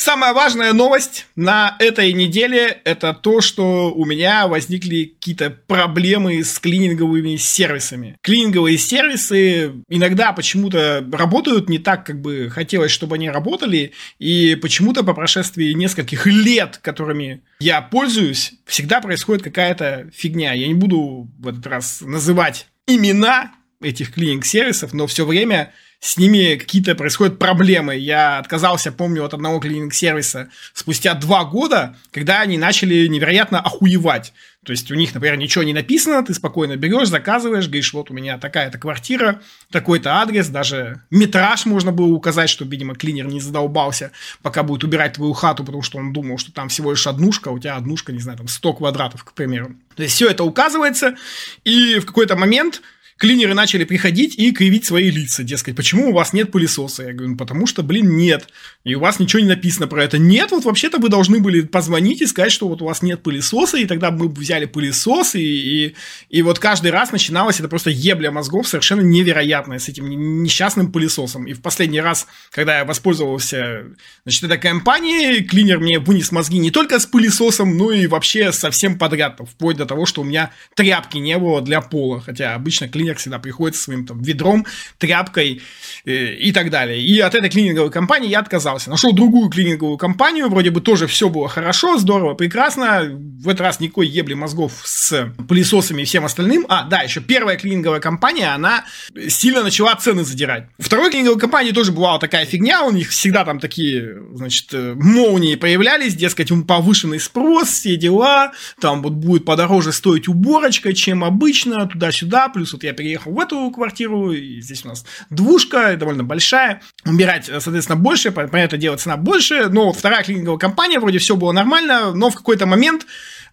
[0.00, 6.58] Самая важная новость на этой неделе– это то, что у меня возникли какие-то проблемы с
[6.58, 8.16] клининговыми сервисами.
[8.22, 15.04] Клининговые сервисы иногда почему-то работают не так, как бы хотелось, чтобы они работали, и почему-то
[15.04, 20.54] по прошествии нескольких лет, которыми я пользуюсь, всегда происходит какая-то фигня.
[20.54, 26.56] Я не буду в этот раз называть имена этих клининг-сервисов, но все время с ними
[26.56, 27.94] какие-то происходят проблемы.
[27.96, 34.32] Я отказался, помню, от одного клининг-сервиса спустя два года, когда они начали невероятно охуевать.
[34.64, 38.14] То есть у них, например, ничего не написано, ты спокойно берешь, заказываешь, говоришь, вот у
[38.14, 44.10] меня такая-то квартира, такой-то адрес, даже метраж можно было указать, чтобы, видимо, клинер не задолбался,
[44.42, 47.52] пока будет убирать твою хату, потому что он думал, что там всего лишь однушка, а
[47.54, 49.76] у тебя однушка, не знаю, там 100 квадратов, к примеру.
[49.96, 51.16] То есть все это указывается,
[51.64, 52.82] и в какой-то момент
[53.20, 57.02] клинеры начали приходить и кривить свои лица, дескать, почему у вас нет пылесоса?
[57.02, 58.48] Я говорю, ну, потому что, блин, нет.
[58.82, 60.16] И у вас ничего не написано про это.
[60.16, 63.76] Нет, вот вообще-то вы должны были позвонить и сказать, что вот у вас нет пылесоса,
[63.76, 65.94] и тогда мы взяли пылесос, и, и,
[66.30, 70.08] и вот каждый раз начиналось это просто ебля мозгов совершенно невероятная с этим
[70.42, 71.46] несчастным пылесосом.
[71.46, 73.84] И в последний раз, когда я воспользовался,
[74.24, 78.96] значит, этой компанией, клинер мне вынес мозги не только с пылесосом, но и вообще совсем
[78.96, 83.09] подряд, вплоть до того, что у меня тряпки не было для пола, хотя обычно клинер
[83.10, 84.66] клининг всегда приходит со своим там ведром,
[84.98, 85.62] тряпкой
[86.04, 87.00] э, и так далее.
[87.00, 88.90] И от этой клининговой компании я отказался.
[88.90, 93.08] Нашел другую клининговую компанию, вроде бы тоже все было хорошо, здорово, прекрасно.
[93.10, 96.66] В этот раз никакой ебли мозгов с пылесосами и всем остальным.
[96.68, 98.84] А, да, еще первая клининговая компания, она
[99.28, 100.66] сильно начала цены задирать.
[100.78, 105.56] Второй клининговой компании тоже бывала такая фигня, у них всегда там такие, значит, э, молнии
[105.56, 112.48] появлялись, дескать, повышенный спрос, все дела, там вот будет подороже стоить уборочка, чем обычно, туда-сюда,
[112.48, 117.46] плюс вот я переехал в эту квартиру, и здесь у нас двушка, довольно большая, убирать,
[117.46, 122.28] соответственно, больше, понятное дело, цена больше, но вторая клининговая компания, вроде все было нормально, но
[122.28, 123.06] в какой-то момент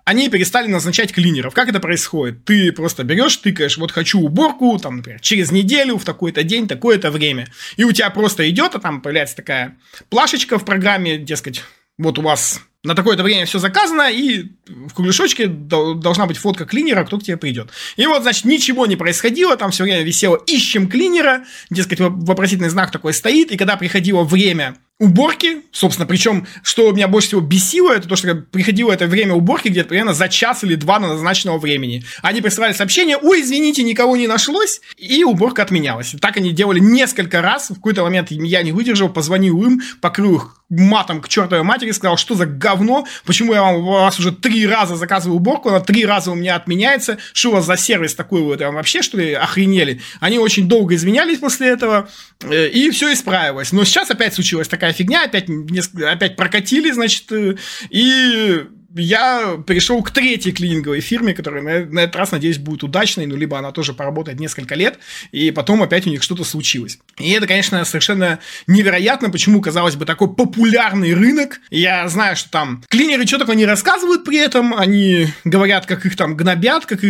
[0.03, 1.53] они перестали назначать клинеров.
[1.53, 2.43] Как это происходит?
[2.43, 7.09] Ты просто берешь, тыкаешь, вот хочу уборку, там, например, через неделю, в такой-то день, такое-то
[7.09, 7.47] время.
[7.77, 9.77] И у тебя просто идет, а там появляется такая
[10.09, 11.63] плашечка в программе, дескать,
[11.97, 17.03] вот у вас на такое-то время все заказано, и в кругляшочке должна быть фотка клинера,
[17.03, 17.69] кто к тебе придет.
[17.95, 22.91] И вот, значит, ничего не происходило, там все время висело «ищем клинера», дескать, вопросительный знак
[22.91, 28.07] такой стоит, и когда приходило время уборки, собственно, причем, что меня больше всего бесило, это
[28.07, 32.03] то, что приходило это время уборки где-то примерно за час или два на назначенного времени.
[32.23, 36.15] Они присылали сообщение, ой, извините, никого не нашлось, и уборка отменялась.
[36.19, 40.63] Так они делали несколько раз, в какой-то момент я не выдержал, позвонил им, покрыл их
[40.69, 44.95] матом к чертовой матери, сказал, что за говно, почему я вам вас уже три раза
[44.95, 48.59] заказываю уборку, она три раза у меня отменяется, что у вас за сервис такой вот,
[48.59, 50.01] там вообще что ли охренели?
[50.19, 52.09] Они очень долго изменялись после этого,
[52.41, 53.71] э, и все исправилось.
[53.71, 55.47] Но сейчас опять случилась такая фигня, опять,
[56.05, 57.55] опять прокатили, значит, э,
[57.89, 58.63] и
[58.97, 63.35] я перешел к третьей клининговой фирме, которая на, на этот раз, надеюсь, будет удачной, ну,
[63.35, 64.99] либо она тоже поработает несколько лет,
[65.31, 66.99] и потом опять у них что-то случилось.
[67.17, 71.59] И это, конечно, совершенно невероятно, почему, казалось бы, такой популярный рынок.
[71.69, 76.15] Я знаю, что там клинеры что такое не рассказывают при этом, они говорят, как их
[76.15, 77.01] там гнобят, как,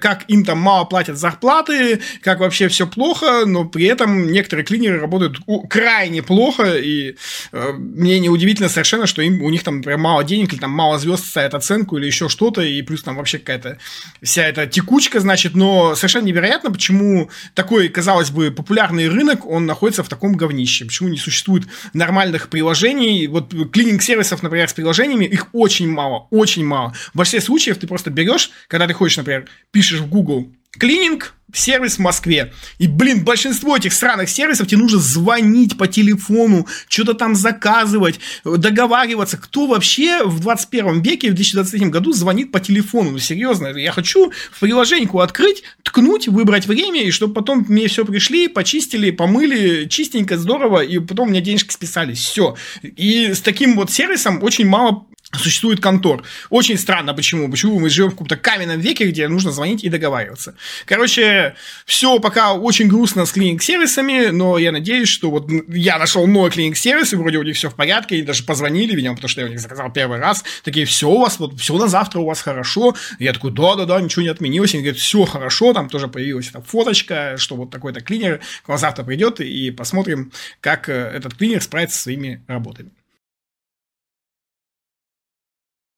[0.00, 5.00] как им там мало платят зарплаты, как вообще все плохо, но при этом некоторые клинеры
[5.00, 5.38] работают
[5.68, 7.16] крайне плохо, и
[7.52, 10.98] э, мне неудивительно совершенно, что им, у них там, например, мало денег или там мало
[10.98, 13.78] звезд звезд ставят оценку или еще что-то, и плюс там вообще какая-то
[14.22, 20.02] вся эта текучка, значит, но совершенно невероятно, почему такой, казалось бы, популярный рынок, он находится
[20.02, 25.90] в таком говнище, почему не существует нормальных приложений, вот клининг-сервисов, например, с приложениями, их очень
[25.90, 26.94] мало, очень мало.
[27.12, 31.96] В большинстве случаев ты просто берешь, когда ты хочешь, например, пишешь в Google клининг, сервис
[31.96, 32.52] в Москве.
[32.78, 39.36] И, блин, большинство этих сраных сервисов тебе нужно звонить по телефону, что-то там заказывать, договариваться.
[39.36, 43.10] Кто вообще в 21 веке, в 2023 году звонит по телефону?
[43.12, 48.04] Ну, серьезно, я хочу в приложеньку открыть, ткнуть, выбрать время, и чтобы потом мне все
[48.04, 52.20] пришли, почистили, помыли, чистенько, здорово, и потом мне денежки списались.
[52.20, 52.56] Все.
[52.82, 55.06] И с таким вот сервисом очень мало
[55.38, 56.24] существует контор.
[56.48, 57.48] Очень странно, почему.
[57.48, 60.54] Почему мы живем в каком-то каменном веке, где нужно звонить и договариваться.
[60.86, 61.54] Короче,
[61.86, 67.12] все пока очень грустно с клиник-сервисами, но я надеюсь, что вот я нашел новый клиник-сервис,
[67.12, 69.50] и вроде у них все в порядке, и даже позвонили, видимо, потому что я у
[69.50, 70.44] них заказал первый раз.
[70.64, 72.94] Такие, все у вас, вот все на завтра у вас хорошо.
[73.18, 74.74] Я такой, да-да-да, ничего не отменилось.
[74.74, 78.68] И они говорят, все хорошо, там тоже появилась эта фоточка, что вот такой-то клинер к
[78.68, 82.90] вам завтра придет, и посмотрим, как э, этот клинер справится со своими работами.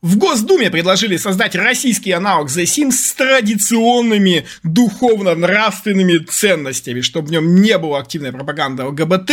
[0.02, 7.62] В Госдуме предложили создать российский аналог The Sims с традиционными духовно-нравственными ценностями, чтобы в нем
[7.62, 9.30] не было активной пропаганды ЛГБТ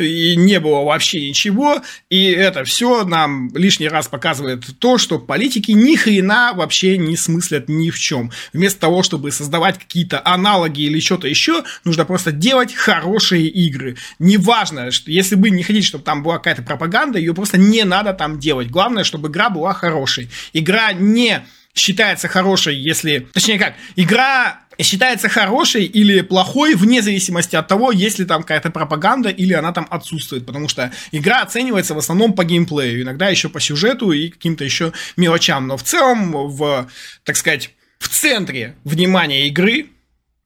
[0.00, 1.82] и не было вообще ничего.
[2.10, 7.68] И это все нам лишний раз показывает то, что политики ни хрена вообще не смыслят
[7.68, 8.32] ни в чем.
[8.52, 13.96] Вместо того, чтобы создавать какие-то аналоги или что-то еще, нужно просто делать хорошие игры.
[14.18, 18.14] Неважно, что если вы не хотите, чтобы там была какая-то пропаганда, ее просто не надо
[18.14, 18.68] там делать.
[18.68, 20.28] Главное, чтобы игра была хорошая хорошей.
[20.52, 21.42] Игра не
[21.74, 23.28] считается хорошей, если...
[23.32, 28.70] Точнее как, игра считается хорошей или плохой вне зависимости от того, есть ли там какая-то
[28.70, 33.48] пропаганда или она там отсутствует, потому что игра оценивается в основном по геймплею, иногда еще
[33.48, 36.88] по сюжету и каким-то еще мелочам, но в целом, в,
[37.24, 39.86] так сказать, в центре внимания игры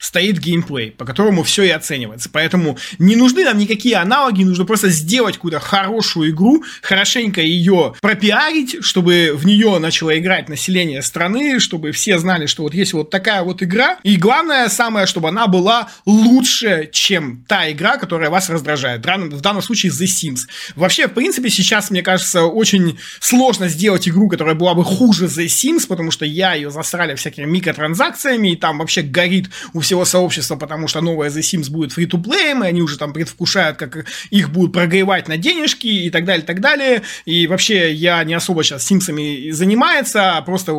[0.03, 2.29] стоит геймплей, по которому все и оценивается.
[2.31, 8.85] Поэтому не нужны нам никакие аналоги, нужно просто сделать какую-то хорошую игру, хорошенько ее пропиарить,
[8.85, 13.45] чтобы в нее начало играть население страны, чтобы все знали, что вот есть вот такая
[13.45, 13.99] вот игра.
[14.03, 19.07] И главное, самое, чтобы она была лучше, чем та игра, которая вас раздражает.
[19.07, 20.41] В данном случае The Sims.
[20.75, 25.47] Вообще, в принципе, сейчас, мне кажется, очень сложно сделать игру, которая была бы хуже The
[25.47, 30.07] Sims, потому что я ее засрали всякими микротранзакциями, и там вообще горит у всех всего
[30.07, 34.51] сообщества, потому что новая The Sims будет free-to-play, и они уже там предвкушают, как их
[34.51, 37.03] будут прогревать на денежки и так далее, так далее.
[37.27, 40.73] И вообще я не особо сейчас Симсами занимается, а просто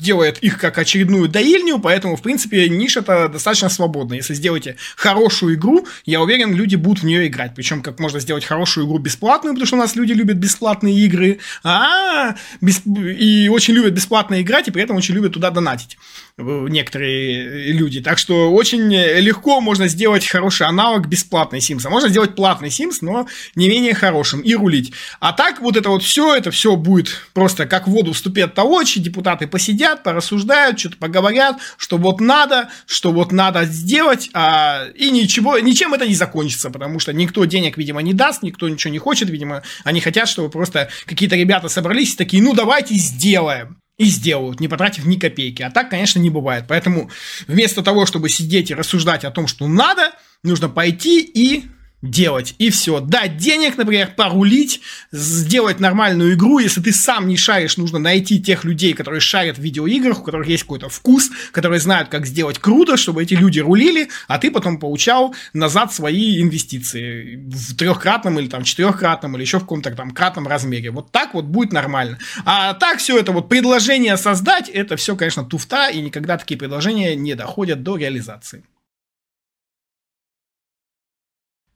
[0.00, 4.14] делает их как очередную доильню, поэтому, в принципе, ниша-то достаточно свободна.
[4.14, 7.54] Если сделаете хорошую игру, я уверен, люди будут в нее играть.
[7.54, 11.38] Причем, как можно сделать хорошую игру бесплатную, потому что у нас люди любят бесплатные игры,
[11.62, 12.82] а, бес...
[12.84, 15.96] и очень любят бесплатно играть, и при этом очень любят туда донатить
[16.38, 18.00] некоторые люди.
[18.00, 21.82] Так что очень легко можно сделать хороший аналог бесплатной Sims.
[21.84, 24.92] А можно сделать платный Sims, но не менее хорошим и рулить.
[25.20, 29.00] А так вот это вот все, это все будет просто как в воду вступят толочи,
[29.00, 35.58] депутаты посидят, порассуждают, что-то поговорят, что вот надо, что вот надо сделать, а, и ничего,
[35.58, 39.28] ничем это не закончится, потому что никто денег, видимо, не даст, никто ничего не хочет,
[39.28, 44.60] видимо, они хотят, чтобы просто какие-то ребята собрались и такие, ну давайте сделаем и сделают,
[44.60, 45.62] не потратив ни копейки.
[45.62, 46.64] А так, конечно, не бывает.
[46.68, 47.10] Поэтому
[47.46, 50.12] вместо того, чтобы сидеть и рассуждать о том, что надо,
[50.42, 51.64] нужно пойти и
[52.00, 53.00] делать, и все.
[53.00, 54.80] Дать денег, например, порулить,
[55.10, 56.58] сделать нормальную игру.
[56.60, 60.46] Если ты сам не шаришь, нужно найти тех людей, которые шарят в видеоиграх, у которых
[60.46, 64.78] есть какой-то вкус, которые знают, как сделать круто, чтобы эти люди рулили, а ты потом
[64.78, 70.46] получал назад свои инвестиции в трехкратном или там четырехкратном или еще в каком-то там кратном
[70.46, 70.90] размере.
[70.90, 72.18] Вот так вот будет нормально.
[72.44, 77.16] А так все это вот предложение создать, это все, конечно, туфта, и никогда такие предложения
[77.16, 78.62] не доходят до реализации.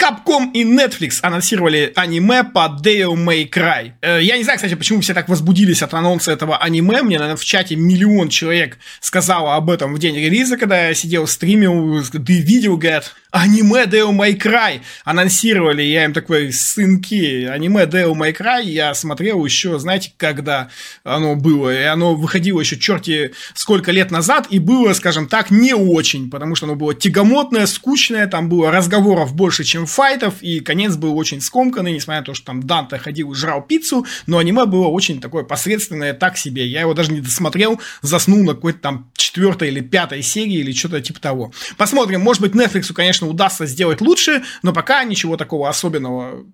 [0.03, 3.93] Capcom и Netflix анонсировали аниме по Devil May Cry.
[4.01, 7.03] Э, я не знаю, кстати, почему все так возбудились от анонса этого аниме.
[7.03, 11.29] Мне, наверное, в чате миллион человек сказало об этом в день релиза, когда я сидел,
[11.29, 15.83] стримил, ты видел, говорят, аниме Devil May Cry анонсировали.
[15.83, 20.69] Я им такой, сынки, аниме Devil May Cry я смотрел еще, знаете, когда
[21.05, 21.73] оно было.
[21.73, 26.57] И оно выходило еще черти сколько лет назад, и было, скажем так, не очень, потому
[26.57, 31.41] что оно было тягомотное, скучное, там было разговоров больше, чем файтов, и конец был очень
[31.41, 35.21] скомканный, несмотря на то, что там Данте ходил и жрал пиццу, но аниме было очень
[35.21, 36.67] такое посредственное, так себе.
[36.67, 41.01] Я его даже не досмотрел, заснул на какой-то там четвертой или пятой серии или что-то
[41.01, 41.53] типа того.
[41.77, 46.45] Посмотрим, может быть, Netflix, конечно, удастся сделать лучше, но пока ничего такого особенного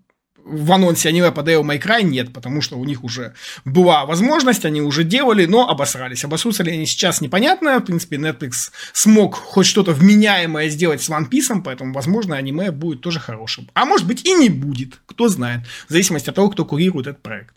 [0.44, 4.64] в анонсе аниме по Devil May Cry нет, потому что у них уже была возможность,
[4.64, 6.24] они уже делали, но обосрались.
[6.24, 7.78] Обосрутся ли они сейчас, непонятно.
[7.78, 13.00] В принципе, Netflix смог хоть что-то вменяемое сделать с One Piece, поэтому, возможно, аниме будет
[13.00, 13.68] тоже хорошим.
[13.74, 17.22] А может быть и не будет, кто знает, в зависимости от того, кто курирует этот
[17.22, 17.54] проект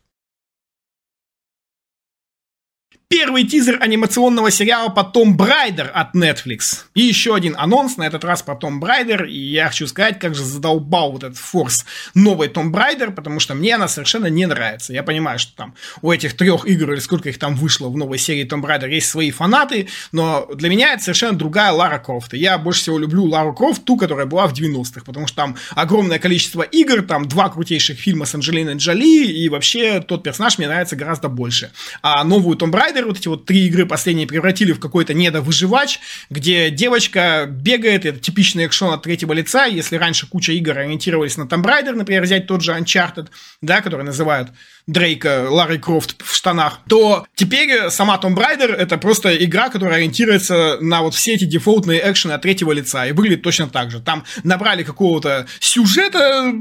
[3.11, 6.85] первый тизер анимационного сериала по Tomb Raider от Netflix.
[6.95, 9.25] И еще один анонс, на этот раз по Tomb Raider.
[9.25, 13.53] И я хочу сказать, как же задолбал вот этот форс новый Tomb Raider, потому что
[13.53, 14.93] мне она совершенно не нравится.
[14.93, 18.17] Я понимаю, что там у этих трех игр, или сколько их там вышло в новой
[18.17, 22.33] серии Tomb Raider, есть свои фанаты, но для меня это совершенно другая Лара Крофт.
[22.33, 25.57] И я больше всего люблю Лару Крофт, ту, которая была в 90-х, потому что там
[25.75, 30.69] огромное количество игр, там два крутейших фильма с Анджелиной Джоли, и вообще тот персонаж мне
[30.69, 31.71] нравится гораздо больше.
[32.01, 36.69] А новую Том Брайдер вот эти вот три игры последние превратили в какой-то недовыживач, где
[36.69, 41.63] девочка бегает, это типичный экшон от третьего лица, если раньше куча игр ориентировались на Tomb
[41.63, 43.27] Raider, например, взять тот же Uncharted,
[43.61, 44.49] да, который называют
[44.87, 50.77] Дрейка, Ларри Крофт в штанах, то теперь сама Tomb Raider это просто игра, которая ориентируется
[50.81, 53.99] на вот все эти дефолтные экшены от третьего лица и выглядит точно так же.
[53.99, 56.51] Там набрали какого-то сюжета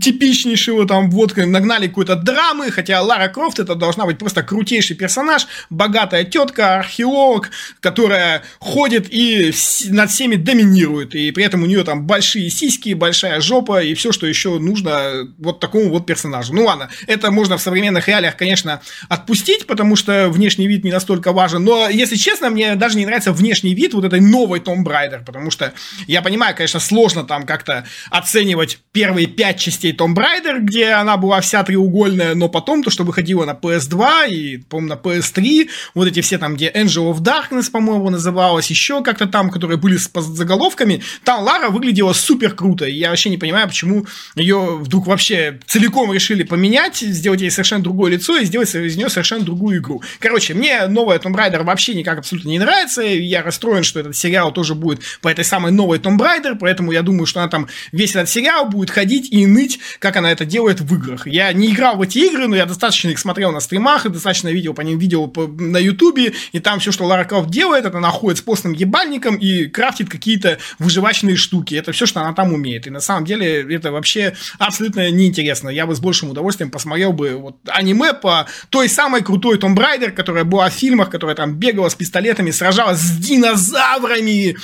[0.00, 5.46] типичнейшего, там вот нагнали какой-то драмы, хотя Лара Крофт это должна быть просто крутейший персонаж,
[5.70, 7.50] богатая тетка, археолог,
[7.80, 9.52] которая ходит и
[9.88, 14.12] над всеми доминирует, и при этом у нее там большие сиськи, большая жопа и все,
[14.12, 16.54] что еще нужно вот такому вот персонажу.
[16.54, 21.32] Ну ладно, это можно в современных реалиях, конечно, отпустить, потому что внешний вид не настолько
[21.32, 25.24] важен, но, если честно, мне даже не нравится внешний вид вот этой новой Tomb Raider,
[25.24, 25.72] потому что
[26.06, 31.40] я понимаю, конечно, сложно там как-то оценивать первые пять частей Tomb Raider, где она была
[31.40, 36.20] вся треугольная, но потом то, что выходило на PS2 и, по-моему, на PS3, вот эти
[36.20, 41.02] все там, где Angel of Darkness, по-моему, называлась, еще как-то там, которые были с заголовками,
[41.24, 46.12] там Лара выглядела супер круто, и я вообще не понимаю, почему ее вдруг вообще целиком
[46.12, 50.02] решили поменять, сделать ей совершенно другое лицо и сделать из нее совершенно другую игру.
[50.18, 54.52] Короче, мне новая Tomb Raider вообще никак абсолютно не нравится, я расстроен, что этот сериал
[54.52, 58.10] тоже будет по этой самой новой Tomb Raider, поэтому я думаю, что она там весь
[58.10, 61.26] этот сериал будет ходить и ныть, как она это делает в играх.
[61.26, 64.48] Я не играл в эти игры, но я достаточно их смотрел на стримах, и достаточно
[64.48, 68.10] видео по ним видео на ютубе, и там все, что Лара Крофт делает, это она
[68.10, 71.74] ходит с постным ебальником и крафтит какие-то выживачные штуки.
[71.74, 72.86] Это все, что она там умеет.
[72.86, 75.68] И на самом деле это вообще абсолютно неинтересно.
[75.68, 80.10] Я бы с большим удовольствием посмотрел бы вот аниме по той самой крутой Tomb Raider,
[80.10, 84.56] которая была в фильмах, которая там бегала с пистолетами, сражалась с динозаврами,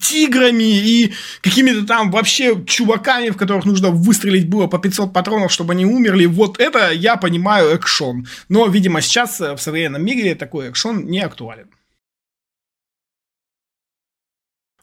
[0.00, 5.72] тиграми и какими-то там вообще чуваками, в которых нужно выстрелить было по 500 патронов, чтобы
[5.72, 6.26] они умерли.
[6.26, 8.26] Вот это я понимаю экшон.
[8.48, 11.66] Но, видимо, сейчас в современном мире такой экшон не актуален.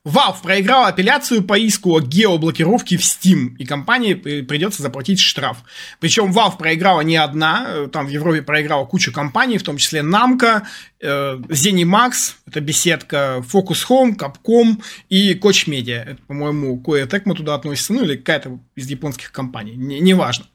[0.06, 5.58] Valve проиграл апелляцию по иску о геоблокировке в Steam, и компании придется заплатить штраф.
[6.00, 10.02] Причем Valve проиграла не одна, э, там в Европе проиграла куча компаний, в том числе
[10.02, 10.62] Namco,
[11.02, 12.12] э, ZeniMax,
[12.46, 16.04] это беседка, Focus Home, Capcom и Koch Media.
[16.04, 20.46] Это, по-моему, кое мы туда относится, ну или какая-то из японских компаний, неважно.
[20.46, 20.55] Не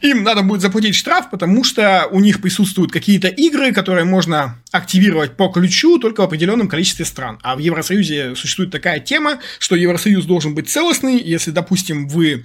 [0.00, 5.36] им надо будет заплатить штраф, потому что у них присутствуют какие-то игры, которые можно активировать
[5.36, 7.38] по ключу только в определенном количестве стран.
[7.42, 11.20] А в Евросоюзе существует такая тема, что Евросоюз должен быть целостный.
[11.20, 12.44] Если, допустим, вы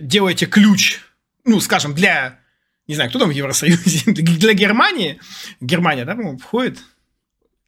[0.00, 1.00] делаете ключ,
[1.44, 2.40] ну, скажем, для
[2.86, 5.18] не знаю, кто там в Евросоюзе, для Германии,
[5.60, 6.78] Германия, да, по-моему, входит,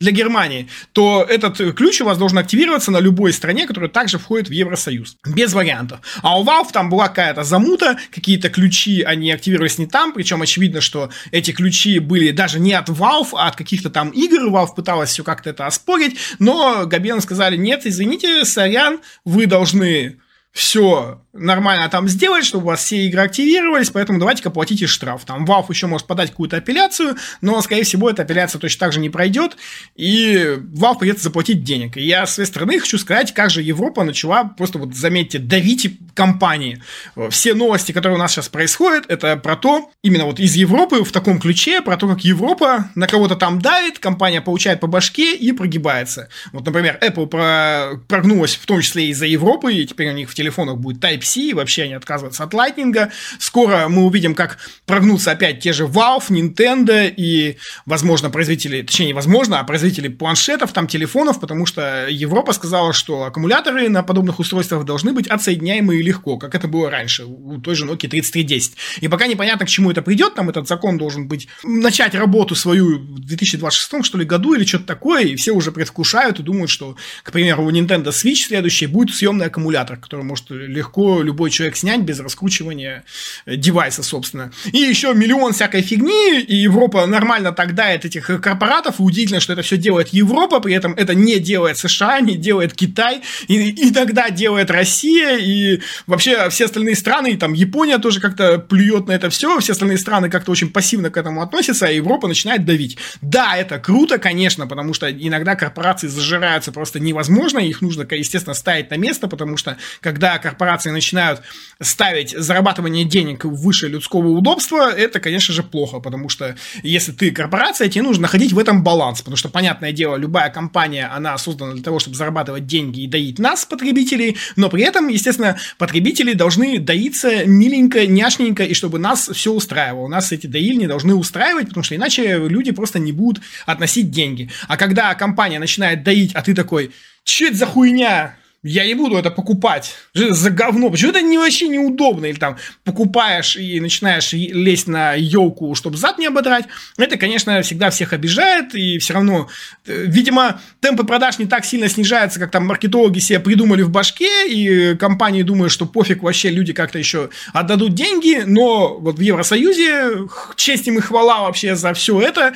[0.00, 4.48] для Германии, то этот ключ у вас должен активироваться на любой стране, которая также входит
[4.48, 5.16] в Евросоюз.
[5.26, 6.00] Без вариантов.
[6.22, 10.80] А у Valve там была какая-то замута, какие-то ключи, они активировались не там, причем очевидно,
[10.80, 14.48] что эти ключи были даже не от Valve, а от каких-то там игр.
[14.48, 20.20] Valve пыталась все как-то это оспорить, но Габен сказали, нет, извините, сорян, вы должны
[20.52, 25.24] все нормально там сделать, чтобы у вас все игры активировались, поэтому давайте-ка платите штраф.
[25.24, 29.00] Там Valve еще может подать какую-то апелляцию, но, скорее всего, эта апелляция точно так же
[29.00, 29.56] не пройдет,
[29.96, 31.96] и Valve придется заплатить денег.
[31.96, 35.98] И я с своей стороны хочу сказать, как же Европа начала просто вот, заметьте, давить
[36.14, 36.82] компании.
[37.30, 41.12] Все новости, которые у нас сейчас происходят, это про то, именно вот из Европы в
[41.12, 45.52] таком ключе, про то, как Европа на кого-то там давит, компания получает по башке и
[45.52, 46.28] прогибается.
[46.52, 50.76] Вот, например, Apple прогнулась в том числе из-за Европы, и теперь у них в телефонах
[50.78, 53.10] будет Type-C, вообще они отказываются от Lightning.
[53.38, 59.12] Скоро мы увидим, как прогнутся опять те же Valve, Nintendo и, возможно, производители, точнее, не
[59.12, 64.84] возможно, а производители планшетов, там, телефонов, потому что Европа сказала, что аккумуляторы на подобных устройствах
[64.84, 68.76] должны быть отсоединяемые легко, как это было раньше у той же Nokia 3310.
[69.00, 72.98] И пока непонятно, к чему это придет, там этот закон должен быть, начать работу свою
[72.98, 76.96] в 2026 что ли году или что-то такое, и все уже предвкушают и думают, что,
[77.22, 82.00] к примеру, у Nintendo Switch следующий будет съемный аккумулятор, который может легко любой человек снять
[82.00, 83.04] без раскручивания
[83.46, 84.52] э, девайса, собственно.
[84.72, 89.52] И еще миллион всякой фигни, и Европа нормально так дает этих корпоратов, и удивительно, что
[89.52, 94.30] это все делает Европа, при этом это не делает США, не делает Китай, и иногда
[94.30, 99.30] делает Россия, и вообще все остальные страны, и там Япония тоже как-то плюет на это
[99.30, 102.98] все, все остальные страны как-то очень пассивно к этому относятся, а Европа начинает давить.
[103.20, 108.90] Да, это круто, конечно, потому что иногда корпорации зажираются просто невозможно, их нужно, естественно, ставить
[108.90, 111.42] на место, потому что когда корпорации начинают
[111.80, 117.88] ставить зарабатывание денег выше людского удобства, это, конечно же, плохо, потому что если ты корпорация,
[117.88, 121.82] тебе нужно находить в этом баланс, потому что, понятное дело, любая компания, она создана для
[121.82, 127.44] того, чтобы зарабатывать деньги и доить нас, потребителей, но при этом, естественно, потребители должны доиться
[127.46, 130.08] миленько, няшненько, и чтобы нас все устраивало.
[130.08, 134.50] Нас эти доильни должны устраивать, потому что иначе люди просто не будут относить деньги.
[134.66, 136.90] А когда компания начинает доить, а ты такой,
[137.24, 138.36] что это за хуйня?
[138.64, 140.90] Я не буду это покупать за говно.
[140.90, 142.26] Почему это не вообще неудобно?
[142.26, 146.64] Или там покупаешь и начинаешь лезть на елку, чтобы зад не ободрать.
[146.96, 148.74] Это, конечно, всегда всех обижает.
[148.74, 149.48] И все равно,
[149.86, 154.48] э, видимо, темпы продаж не так сильно снижаются, как там маркетологи себе придумали в башке.
[154.48, 158.42] И компании думают, что пофиг вообще, люди как-то еще отдадут деньги.
[158.44, 162.54] Но вот в Евросоюзе, честь им и хвала вообще за все это,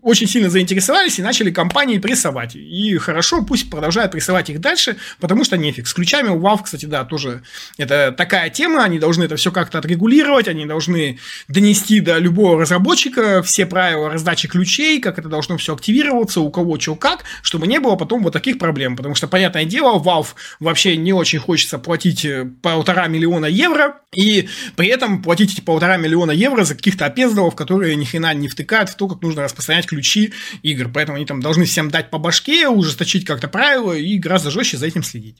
[0.00, 2.56] очень сильно заинтересовались и начали компании прессовать.
[2.56, 5.86] И хорошо, пусть продолжают прессовать их дальше, потому потому что нефиг.
[5.88, 7.42] С ключами у Valve, кстати, да, тоже
[7.76, 11.18] это такая тема, они должны это все как-то отрегулировать, они должны
[11.48, 16.78] донести до любого разработчика все правила раздачи ключей, как это должно все активироваться, у кого
[16.78, 20.28] что как, чтобы не было потом вот таких проблем, потому что, понятное дело, Valve
[20.60, 25.96] вообще не очень хочется платить э, полтора миллиона евро, и при этом платить эти полтора
[25.96, 29.86] миллиона евро за каких-то опездалов, которые ни хрена не втыкают в то, как нужно распространять
[29.86, 30.32] ключи
[30.62, 34.76] игр, поэтому они там должны всем дать по башке, ужесточить как-то правила и гораздо жестче
[34.76, 35.31] за этим следить.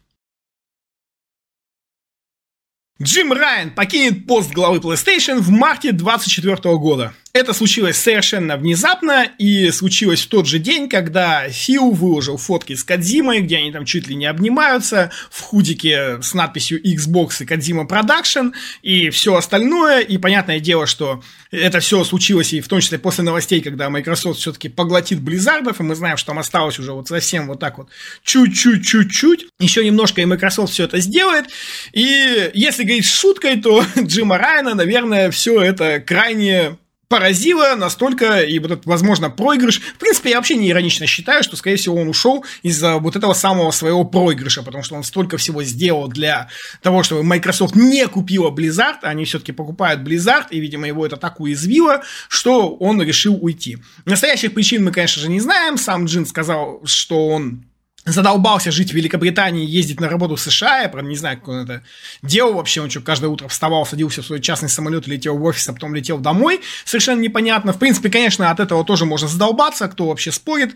[3.03, 7.13] Джим Райан покинет пост главы PlayStation в марте 2024 года.
[7.35, 12.85] Это случилось совершенно внезапно и случилось в тот же день, когда Фил выложил фотки с
[12.85, 17.85] Кадзимой, где они там чуть ли не обнимаются, в худике с надписью Xbox и Кадзима
[17.85, 20.01] Production и все остальное.
[20.01, 24.39] И понятное дело, что это все случилось и в том числе после новостей, когда Microsoft
[24.39, 27.79] все-таки поглотит Blizzard ов, и мы знаем, что там осталось уже вот совсем вот так
[27.79, 27.89] вот
[28.25, 29.47] чуть-чуть-чуть-чуть.
[29.59, 31.47] Еще немножко и Microsoft все это сделает.
[31.95, 36.77] И если говорить шуткой, то Джима Райана, наверное, все это крайне
[37.13, 39.83] поразило настолько, и вот этот, возможно, проигрыш.
[39.83, 43.35] В принципе, я вообще не иронично считаю, что, скорее всего, он ушел из-за вот этого
[43.35, 46.49] самого своего проигрыша, потому что он столько всего сделал для
[46.81, 51.39] того, чтобы Microsoft не купила Blizzard, они все-таки покупают Blizzard, и, видимо, его это так
[51.39, 53.77] уязвило, что он решил уйти.
[54.07, 55.77] Настоящих причин мы, конечно же, не знаем.
[55.77, 57.67] Сам Джин сказал, что он
[58.05, 61.59] задолбался жить в Великобритании, ездить на работу в США, я, правда, не знаю, как он
[61.65, 61.83] это
[62.23, 65.69] делал вообще, он что, каждое утро вставал, садился в свой частный самолет, летел в офис,
[65.69, 67.73] а потом летел домой, совершенно непонятно.
[67.73, 70.75] В принципе, конечно, от этого тоже можно задолбаться, кто вообще спорит.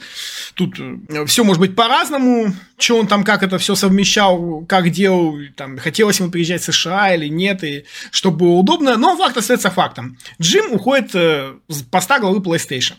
[0.54, 5.36] Тут э, все может быть по-разному, что он там, как это все совмещал, как делал,
[5.56, 9.70] там, хотелось ему приезжать в США или нет, и чтобы было удобно, но факт остается
[9.70, 10.16] фактом.
[10.40, 12.94] Джим уходит э, с поста главы PlayStation.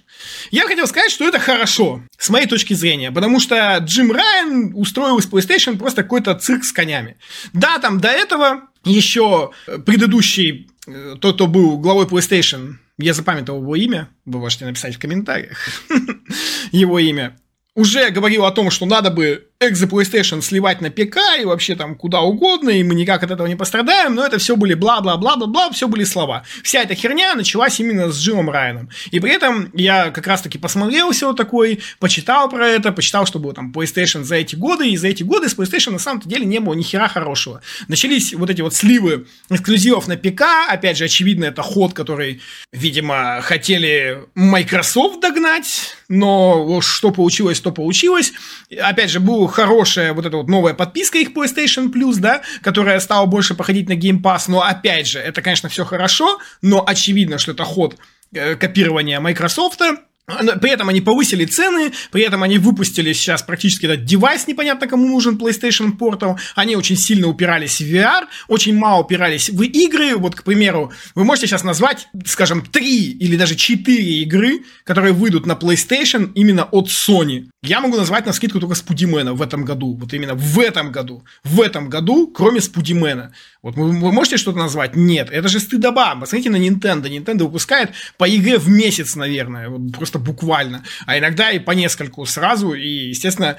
[0.52, 5.18] Я хотел сказать, что это хорошо, с моей точки зрения, потому что Джим Райан устроил
[5.20, 7.18] из PlayStation просто какой-то цирк с конями.
[7.54, 9.52] Да, там до этого еще
[9.86, 15.00] предыдущий, э, тот, кто был главой PlayStation, я запамятовал его имя, вы можете написать в
[15.00, 15.58] комментариях
[16.72, 17.38] его имя,
[17.78, 21.94] уже говорил о том, что надо бы экзо PlayStation сливать на ПК и вообще там
[21.96, 25.88] куда угодно, и мы никак от этого не пострадаем, но это все были бла-бла-бла-бла-бла, все
[25.88, 26.44] были слова.
[26.64, 28.90] Вся эта херня началась именно с Джимом Райаном.
[29.12, 33.54] И при этом я как раз-таки посмотрел все такой, почитал про это, почитал, что было
[33.54, 36.60] там PlayStation за эти годы, и за эти годы с PlayStation на самом-то деле не
[36.60, 37.62] было ни хера хорошего.
[37.88, 43.42] Начались вот эти вот сливы эксклюзивов на ПК, опять же, очевидно, это ход, который, видимо,
[43.44, 48.34] хотели Microsoft догнать, но что получилось, то получилось.
[48.82, 53.26] Опять же, был хорошая вот эта вот новая подписка их PlayStation Plus, да, которая стала
[53.26, 57.52] больше походить на Game Pass, но опять же, это, конечно, все хорошо, но очевидно, что
[57.52, 57.98] это ход
[58.34, 59.82] э, копирования Microsoft,
[60.28, 65.08] при этом они повысили цены, при этом они выпустили сейчас практически этот девайс, непонятно кому
[65.08, 66.38] нужен, PlayStation Portal.
[66.56, 70.18] Они очень сильно упирались в VR, очень мало упирались в игры.
[70.18, 75.46] Вот, к примеру, вы можете сейчас назвать, скажем, три или даже четыре игры, которые выйдут
[75.46, 77.46] на PlayStation именно от Sony.
[77.68, 79.96] Я могу назвать на скидку только Спудимена в этом году.
[79.96, 81.24] Вот именно в этом году.
[81.44, 83.34] В этом году, кроме Спудимена.
[83.62, 84.96] Вот вы, можете что-то назвать?
[84.96, 85.30] Нет.
[85.30, 86.16] Это же стыдоба.
[86.18, 87.04] Посмотрите на Nintendo.
[87.04, 89.68] Nintendo выпускает по игре в месяц, наверное.
[89.68, 90.84] Вот просто буквально.
[91.06, 92.74] А иногда и по нескольку сразу.
[92.74, 93.58] И, естественно,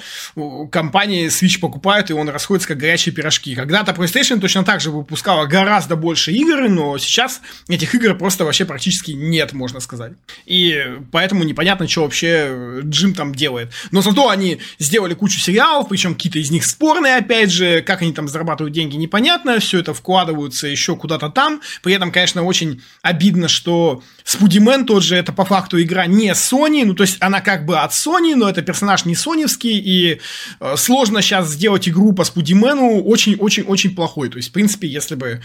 [0.72, 3.54] компании Switch покупают, и он расходится как горячие пирожки.
[3.54, 8.64] Когда-то PlayStation точно так же выпускала гораздо больше игр, но сейчас этих игр просто вообще
[8.64, 10.12] практически нет, можно сказать.
[10.46, 13.72] И поэтому непонятно, что вообще Джим там делает.
[13.90, 18.12] Но зато они сделали кучу сериалов, причем какие-то из них спорные, опять же, как они
[18.12, 21.60] там зарабатывают деньги, непонятно, все это вкладываются еще куда-то там.
[21.82, 26.84] При этом, конечно, очень обидно, что Спудимен тот же, это по факту игра не Sony,
[26.84, 30.20] ну то есть она как бы от Sony, но это персонаж не соневский, и
[30.60, 34.28] э, сложно сейчас сделать игру по Спудимену очень-очень-очень плохой.
[34.28, 35.40] То есть, в принципе, если бы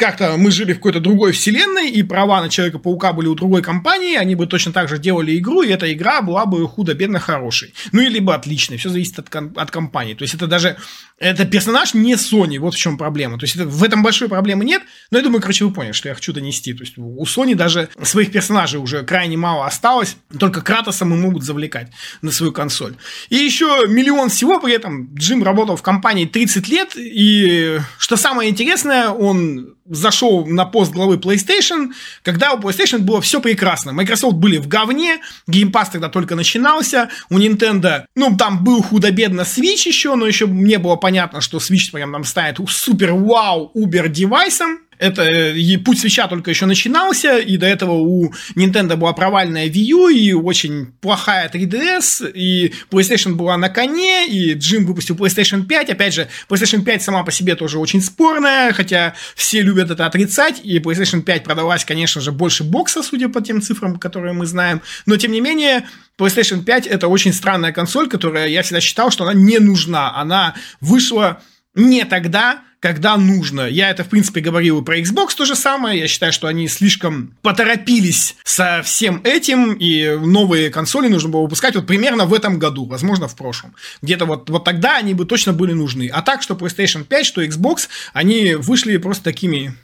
[0.00, 4.16] как-то мы жили в какой-то другой вселенной, и права на Человека-паука были у другой компании,
[4.16, 7.74] они бы точно так же делали игру, и эта игра была бы худо-бедно хорошей.
[7.92, 10.14] Ну, или бы отличной, все зависит от, от компании.
[10.14, 10.76] То есть, это даже,
[11.18, 13.38] это персонаж не Sony, вот в чем проблема.
[13.38, 16.08] То есть, это, в этом большой проблемы нет, но я думаю, короче, вы поняли, что
[16.08, 16.72] я хочу донести.
[16.72, 21.44] То есть, у Sony даже своих персонажей уже крайне мало осталось, только Кратоса мы могут
[21.44, 21.88] завлекать
[22.22, 22.94] на свою консоль.
[23.28, 28.48] И еще миллион всего, при этом Джим работал в компании 30 лет, и что самое
[28.48, 31.90] интересное, он зашел на пост главы PlayStation,
[32.22, 33.92] когда у PlayStation было все прекрасно.
[33.92, 39.42] Microsoft были в говне, Game Pass тогда только начинался, у Nintendo, ну, там был худо-бедно
[39.42, 44.78] Switch еще, но еще не было понятно, что Switch прям там станет супер-вау убер девайсом,
[45.00, 49.84] это и путь свеча только еще начинался, и до этого у Nintendo была провальная Wii
[49.92, 55.90] U, и очень плохая 3DS, и PlayStation была на коне, и Джим выпустил PlayStation 5.
[55.90, 60.60] Опять же, PlayStation 5 сама по себе тоже очень спорная, хотя все любят это отрицать,
[60.62, 64.82] и PlayStation 5 продалась, конечно же, больше бокса, судя по тем цифрам, которые мы знаем.
[65.06, 69.24] Но, тем не менее, PlayStation 5 это очень странная консоль, которая я всегда считал, что
[69.24, 70.14] она не нужна.
[70.14, 71.40] Она вышла
[71.74, 73.68] не тогда, когда нужно.
[73.68, 76.00] Я это, в принципе, говорил и про Xbox то же самое.
[76.00, 81.76] Я считаю, что они слишком поторопились со всем этим, и новые консоли нужно было выпускать
[81.76, 83.74] вот примерно в этом году, возможно, в прошлом.
[84.00, 86.08] Где-то вот, вот тогда они бы точно были нужны.
[86.08, 89.74] А так, что PlayStation 5, что Xbox, они вышли просто такими...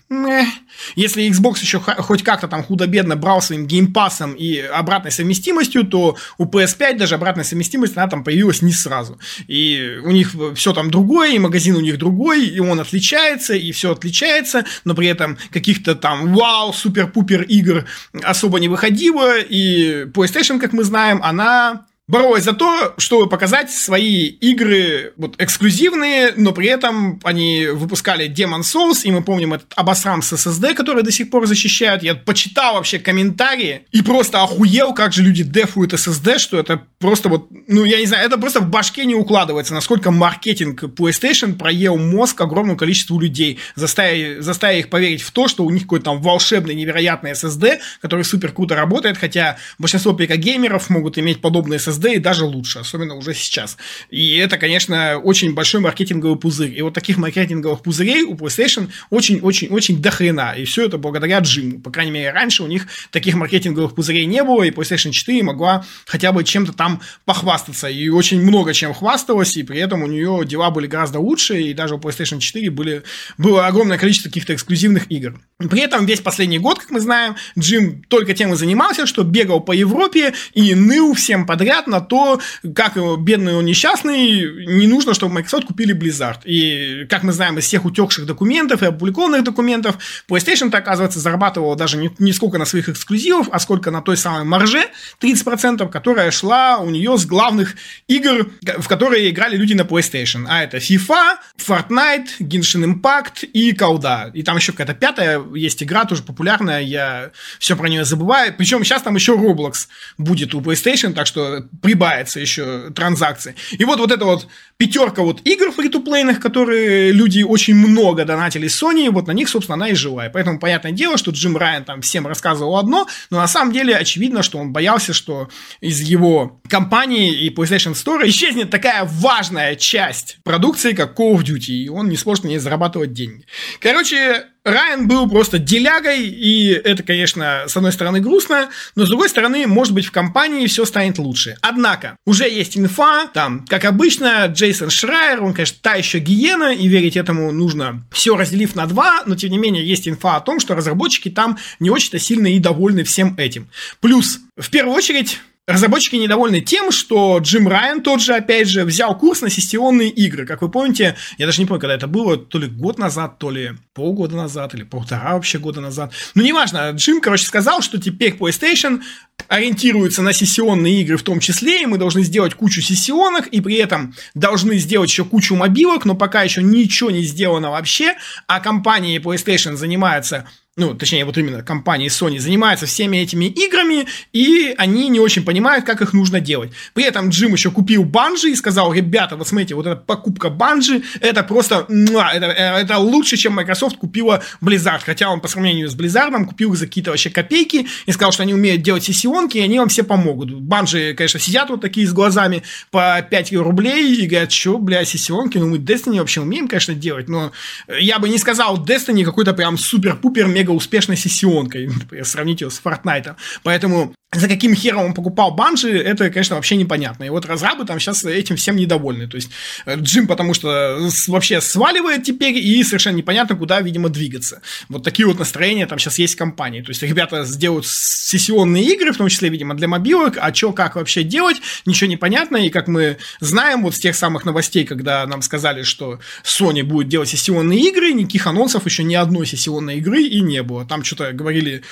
[0.94, 6.44] Если Xbox еще хоть как-то там худо-бедно брал своим геймпасом и обратной совместимостью, то у
[6.46, 9.18] PS5 даже обратная совместимость, она там появилась не сразу.
[9.48, 13.72] И у них все там другое, и магазин у них другой, и он отличается, и
[13.72, 17.84] все отличается, но при этом каких-то там вау, супер-пупер игр
[18.22, 24.26] особо не выходило, и PlayStation, как мы знаем, она боролась за то, чтобы показать свои
[24.26, 30.22] игры вот, эксклюзивные, но при этом они выпускали Demon Souls, и мы помним этот обосрам
[30.22, 32.04] с SSD, который до сих пор защищают.
[32.04, 37.28] Я почитал вообще комментарии и просто охуел, как же люди дефуют SSD, что это просто
[37.28, 41.96] вот, ну, я не знаю, это просто в башке не укладывается, насколько маркетинг PlayStation проел
[41.96, 46.22] мозг огромному количеству людей, заставив, заставив их поверить в то, что у них какой-то там
[46.22, 52.16] волшебный, невероятный SSD, который супер круто работает, хотя большинство ПК-геймеров могут иметь подобные SSD SSD
[52.16, 53.76] и даже лучше, особенно уже сейчас.
[54.10, 56.76] И это, конечно, очень большой маркетинговый пузырь.
[56.76, 60.54] И вот таких маркетинговых пузырей у PlayStation очень-очень-очень дохрена.
[60.56, 61.80] И все это благодаря Джиму.
[61.80, 65.84] По крайней мере, раньше у них таких маркетинговых пузырей не было, и PlayStation 4 могла
[66.06, 67.88] хотя бы чем-то там похвастаться.
[67.88, 71.74] И очень много чем хвасталась, и при этом у нее дела были гораздо лучше, и
[71.74, 73.02] даже у PlayStation 4 были,
[73.38, 75.40] было огромное количество каких-то эксклюзивных игр.
[75.58, 79.60] При этом весь последний год, как мы знаем, Джим только тем и занимался, что бегал
[79.60, 82.40] по Европе и ныл всем подряд на то,
[82.74, 86.40] как бедный он несчастный, не нужно, чтобы Microsoft купили Blizzard.
[86.44, 89.96] И, как мы знаем из всех утекших документов и опубликованных документов,
[90.28, 94.44] PlayStation-то, оказывается, зарабатывала даже не, не сколько на своих эксклюзивов, а сколько на той самой
[94.44, 94.84] марже
[95.20, 97.74] 30%, которая шла у нее с главных
[98.08, 100.46] игр, в которые играли люди на PlayStation.
[100.48, 104.30] А это FIFA, Fortnite, Genshin Impact и Колда.
[104.34, 108.54] И там еще какая-то пятая есть игра, тоже популярная, я все про нее забываю.
[108.56, 113.54] Причем сейчас там еще Roblox будет у PlayStation, так что прибавится еще транзакции.
[113.72, 116.02] И вот, вот эта вот пятерка вот игр фри то
[116.40, 120.26] которые люди очень много донатили Sony, вот на них, собственно, она и жила.
[120.26, 123.96] И поэтому понятное дело, что Джим Райан там всем рассказывал одно, но на самом деле
[123.96, 125.48] очевидно, что он боялся, что
[125.80, 131.72] из его компании и PlayStation Store исчезнет такая важная часть продукции, как Call of Duty,
[131.72, 133.46] и он не сможет на ней зарабатывать деньги.
[133.80, 139.28] Короче, Райан был просто делягой, и это, конечно, с одной стороны грустно, но с другой
[139.28, 141.56] стороны, может быть, в компании все станет лучше.
[141.60, 146.88] Однако, уже есть инфа, там, как обычно, Джейсон Шрайер, он, конечно, та еще гиена, и
[146.88, 150.58] верить этому нужно все разделив на два, но, тем не менее, есть инфа о том,
[150.58, 153.68] что разработчики там не очень-то сильно и довольны всем этим.
[154.00, 159.18] Плюс, в первую очередь, Разработчики недовольны тем, что Джим Райан тот же, опять же, взял
[159.18, 160.46] курс на сессионные игры.
[160.46, 163.50] Как вы помните, я даже не помню, когда это было, то ли год назад, то
[163.50, 166.12] ли полгода назад, или полтора вообще года назад.
[166.36, 169.02] Ну, неважно, Джим, короче, сказал, что теперь PlayStation
[169.48, 173.74] ориентируется на сессионные игры в том числе, и мы должны сделать кучу сессионок, и при
[173.74, 178.14] этом должны сделать еще кучу мобилок, но пока еще ничего не сделано вообще,
[178.46, 180.46] а компании PlayStation занимаются
[180.78, 185.86] ну, точнее, вот именно компания Sony, занимается всеми этими играми, и они не очень понимают,
[185.86, 186.70] как их нужно делать.
[186.92, 191.02] При этом Джим еще купил банжи и сказал, ребята, вот смотрите, вот эта покупка банжи,
[191.20, 196.44] это просто, это, это лучше, чем Microsoft купила Blizzard, хотя он по сравнению с Blizzard
[196.44, 199.88] купил за какие-то вообще копейки и сказал, что они умеют делать сессионки, и они вам
[199.88, 200.52] все помогут.
[200.52, 205.56] Банжи, конечно, сидят вот такие с глазами по 5 рублей и говорят, что, бля, сессионки,
[205.56, 207.52] ну мы Destiny вообще умеем, конечно, делать, но
[207.98, 211.90] я бы не сказал Destiny какой-то прям супер-пупер мега успешной сессионкой,
[212.22, 213.36] сравнить ее с Fortnite.
[213.62, 217.24] Поэтому за каким хером он покупал банжи, это, конечно, вообще непонятно.
[217.24, 219.26] И вот разрабы там сейчас этим всем недовольны.
[219.26, 219.50] То есть
[219.86, 224.60] э, Джим потому что вообще сваливает теперь, и совершенно непонятно, куда, видимо, двигаться.
[224.88, 226.82] Вот такие вот настроения там сейчас есть в компании.
[226.82, 230.96] То есть ребята сделают сессионные игры, в том числе, видимо, для мобилок, а что, как
[230.96, 232.58] вообще делать, ничего не понятно.
[232.58, 237.08] И как мы знаем вот с тех самых новостей, когда нам сказали, что Sony будет
[237.08, 240.84] делать сессионные игры, никаких анонсов еще ни одной сессионной игры и не было.
[240.84, 241.82] Там что-то говорили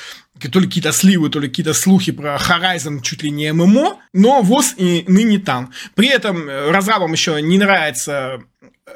[0.40, 4.42] то ли какие-то сливы, то ли какие-то слухи про Horizon чуть ли не ММО, но
[4.42, 5.72] ВОЗ и ныне там.
[5.94, 8.42] При этом э, разрабам еще не нравится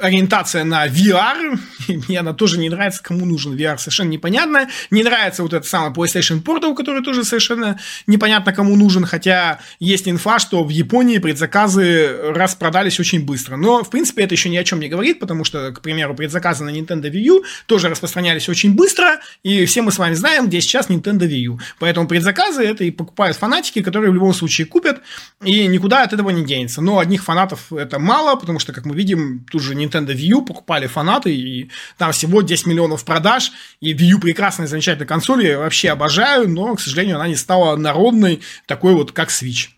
[0.01, 4.69] ориентация на VR, мне она тоже не нравится, кому нужен VR, совершенно непонятно.
[4.91, 10.07] Не нравится вот этот самый PlayStation Portal, который тоже совершенно непонятно, кому нужен, хотя есть
[10.07, 13.57] инфа, что в Японии предзаказы распродались очень быстро.
[13.57, 16.65] Но, в принципе, это еще ни о чем не говорит, потому что, к примеру, предзаказы
[16.65, 20.61] на Nintendo Wii U тоже распространялись очень быстро, и все мы с вами знаем, где
[20.61, 21.61] сейчас Nintendo Wii U.
[21.79, 25.01] Поэтому предзаказы это и покупают фанатики, которые в любом случае купят,
[25.43, 26.83] и никуда от этого не денется.
[26.83, 30.43] Но одних фанатов это мало, потому что, как мы видим, тут же Nintendo Wii U
[30.43, 35.59] покупали фанаты, и там всего 10 миллионов продаж, и Wii U прекрасная, замечательная консоль, я
[35.59, 39.69] вообще обожаю, но, к сожалению, она не стала народной, такой вот, как Switch.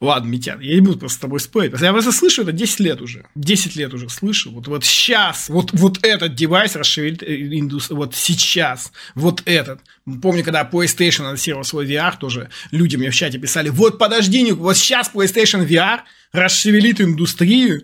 [0.00, 1.78] Ладно, Митян, я не буду просто с тобой спорить.
[1.78, 3.26] Я просто слышу это 10 лет уже.
[3.34, 4.50] 10 лет уже слышу.
[4.50, 7.98] Вот, вот сейчас, вот, вот этот девайс расшевелит э, индустрию.
[7.98, 8.92] Вот сейчас.
[9.14, 9.80] Вот этот.
[10.22, 14.78] Помню, когда PlayStation анонсировал свой VR, тоже люди мне в чате писали, вот подожди, вот
[14.78, 16.00] сейчас PlayStation VR
[16.32, 17.82] расшевелит индустрию,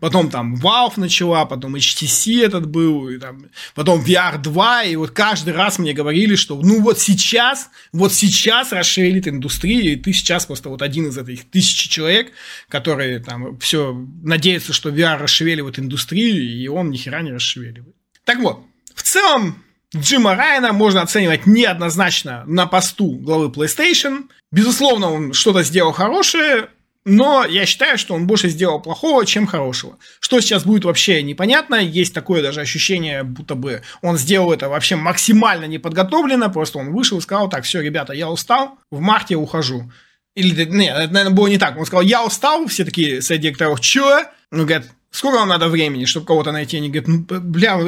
[0.00, 5.10] потом там Valve начала, потом HTC этот был, и там, потом VR 2, и вот
[5.10, 10.46] каждый раз мне говорили, что ну вот сейчас, вот сейчас расшевелит индустрию, и ты сейчас
[10.46, 12.32] просто вот один из этих тысячи человек,
[12.68, 17.94] которые там все надеются, что VR расшевеливает индустрию, и он ни хера не расшевеливает.
[18.24, 19.62] Так вот, в целом,
[19.94, 24.28] Джима Райана можно оценивать неоднозначно на посту главы PlayStation.
[24.50, 26.68] Безусловно, он что-то сделал хорошее,
[27.08, 29.96] но я считаю, что он больше сделал плохого, чем хорошего.
[30.18, 31.76] Что сейчас будет вообще непонятно.
[31.76, 36.50] Есть такое даже ощущение, будто бы он сделал это вообще максимально неподготовленно.
[36.50, 39.88] Просто он вышел и сказал, так, все, ребята, я устал, в марте ухожу.
[40.34, 41.78] Или, нет, это, наверное, было не так.
[41.78, 44.24] Он сказал, я устал, все такие среди директоров, чё?
[44.50, 46.76] Он говорит, сколько вам надо времени, чтобы кого-то найти?
[46.78, 47.78] Они говорят, ну, бля,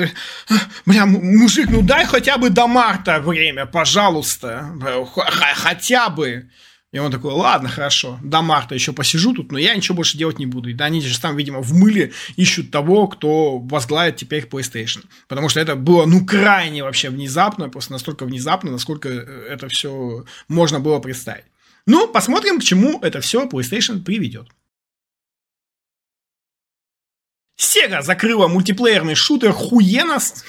[0.87, 4.71] бля, мужик, ну дай хотя бы до марта время, пожалуйста,
[5.57, 6.49] хотя бы.
[6.91, 10.39] И он такой, ладно, хорошо, до марта еще посижу тут, но я ничего больше делать
[10.39, 10.71] не буду.
[10.71, 15.05] И да, они же там, видимо, в мыле ищут того, кто возглавит теперь PlayStation.
[15.29, 20.25] Потому что это было, ну, крайне вообще внезапно, просто настолько внезапно, насколько э, это все
[20.49, 21.45] можно было представить.
[21.85, 24.49] Ну, посмотрим, к чему это все PlayStation приведет.
[27.59, 30.45] Sega закрыла мультиплеерный шутер Хуенос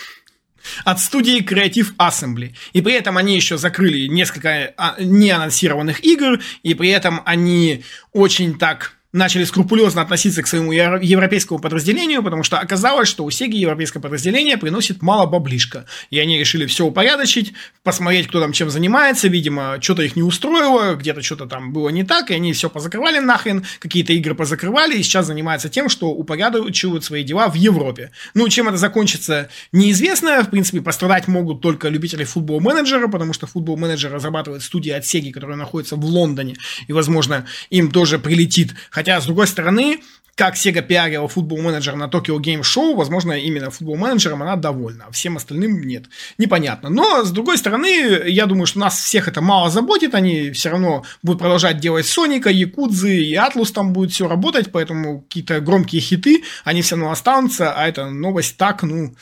[0.85, 2.53] от студии Creative Assembly.
[2.73, 8.57] И при этом они еще закрыли несколько а, неанонсированных игр, и при этом они очень
[8.57, 14.01] так начали скрупулезно относиться к своему европейскому подразделению, потому что оказалось, что у Сеги европейское
[14.01, 15.85] подразделение приносит мало баблишка.
[16.11, 19.27] И они решили все упорядочить, посмотреть, кто там чем занимается.
[19.27, 23.19] Видимо, что-то их не устроило, где-то что-то там было не так, и они все позакрывали
[23.19, 28.11] нахрен, какие-то игры позакрывали, и сейчас занимаются тем, что упорядочивают свои дела в Европе.
[28.35, 30.43] Ну, чем это закончится, неизвестно.
[30.43, 35.57] В принципе, пострадать могут только любители футбол-менеджера, потому что футбол-менеджер разрабатывает студия от Сеги, которая
[35.57, 36.55] находится в Лондоне,
[36.87, 40.01] и, возможно, им тоже прилетит Хотя, с другой стороны,
[40.35, 45.05] как Sega пиарила футбол менеджер на Tokyo Game Show, возможно, именно футбол менеджером она довольна,
[45.07, 46.07] а всем остальным нет.
[46.37, 46.89] Непонятно.
[46.89, 47.87] Но, с другой стороны,
[48.27, 52.49] я думаю, что нас всех это мало заботит, они все равно будут продолжать делать Соника,
[52.49, 57.71] Якудзы и Атлус там будет все работать, поэтому какие-то громкие хиты, они все равно останутся,
[57.71, 59.15] а эта новость так, ну,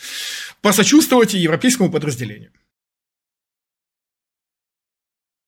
[0.64, 2.50] посочувствовать европейскому подразделению.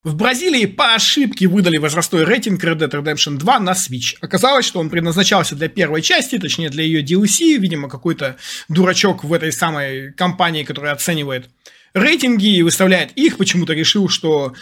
[0.02, 4.16] В Бразилии по ошибке выдали возрастной рейтинг Red Dead Redemption 2 на Switch.
[4.22, 7.58] Оказалось, что он предназначался для первой части, точнее для ее DLC.
[7.58, 8.38] Видимо, какой-то
[8.70, 11.50] дурачок в этой самой компании, которая оценивает
[11.94, 14.54] рейтинги и выставляет их, почему-то решил, что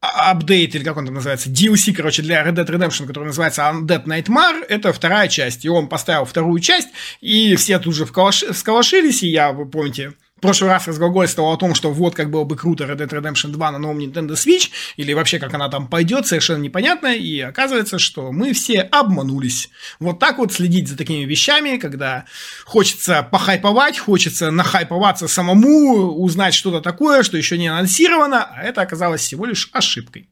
[0.00, 4.04] апдейт, или как он там называется, DLC, короче, для Red Dead Redemption, который называется Undead
[4.04, 5.64] Nightmare, это вторая часть.
[5.64, 6.88] И он поставил вторую часть,
[7.22, 11.90] и все тут же вколошились, и я, вы помните, прошлый раз разглагольствовал о том, что
[11.90, 15.38] вот как было бы круто Red Dead Redemption 2 на новом Nintendo Switch, или вообще
[15.38, 19.70] как она там пойдет, совершенно непонятно, и оказывается, что мы все обманулись.
[20.00, 22.26] Вот так вот следить за такими вещами, когда
[22.64, 29.22] хочется похайповать, хочется нахайповаться самому, узнать что-то такое, что еще не анонсировано, а это оказалось
[29.22, 30.28] всего лишь ошибкой.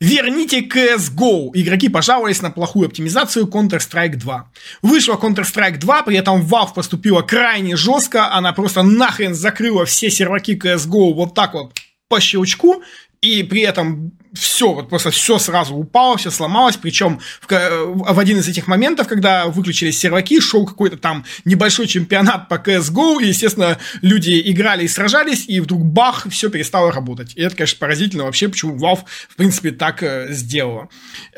[0.00, 1.50] Верните CSGO.
[1.52, 4.50] Игроки пожаловались на плохую оптимизацию Counter-Strike 2.
[4.80, 8.32] Вышла Counter-Strike 2, при этом Valve поступила крайне жестко.
[8.32, 12.82] Она просто нахрен закрыла все серваки CSGO вот так вот по щелчку.
[13.20, 18.38] И при этом все, вот просто все сразу упало, все сломалось, причем в, в один
[18.38, 23.78] из этих моментов, когда выключились серваки, шел какой-то там небольшой чемпионат по CSGO, и, естественно,
[24.02, 27.32] люди играли и сражались, и вдруг бах, все перестало работать.
[27.34, 30.88] И это, конечно, поразительно вообще, почему Valve, в принципе, так э, сделала.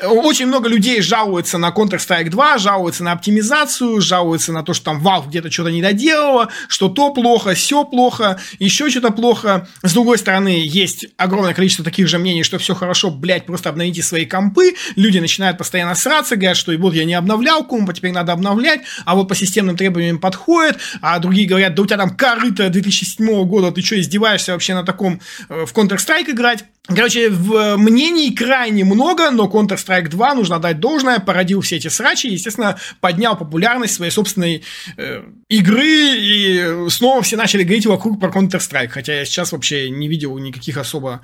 [0.03, 5.01] Очень много людей жалуются на Counter-Strike 2, жалуются на оптимизацию, жалуются на то, что там
[5.01, 9.67] Valve где-то что-то не доделала, что то плохо, все плохо, еще что-то плохо.
[9.81, 14.03] С другой стороны, есть огромное количество таких же мнений, что все хорошо, блядь, просто обновите
[14.03, 18.11] свои компы, люди начинают постоянно сраться, говорят, что вот я не обновлял комп, а теперь
[18.11, 22.15] надо обновлять, а вот по системным требованиям подходит, а другие говорят, да у тебя там
[22.15, 26.65] корыто 2007 года, ты что, издеваешься вообще на таком э, в Counter-Strike играть?
[26.85, 31.87] Короче, в э, мнений крайне много, но Counter-Strike 2, нужно дать должное, породил все эти
[31.87, 34.63] срачи естественно, поднял популярность своей собственной
[34.97, 40.09] э, игры, и снова все начали говорить вокруг про Counter-Strike, хотя я сейчас вообще не
[40.09, 41.21] видел никаких особо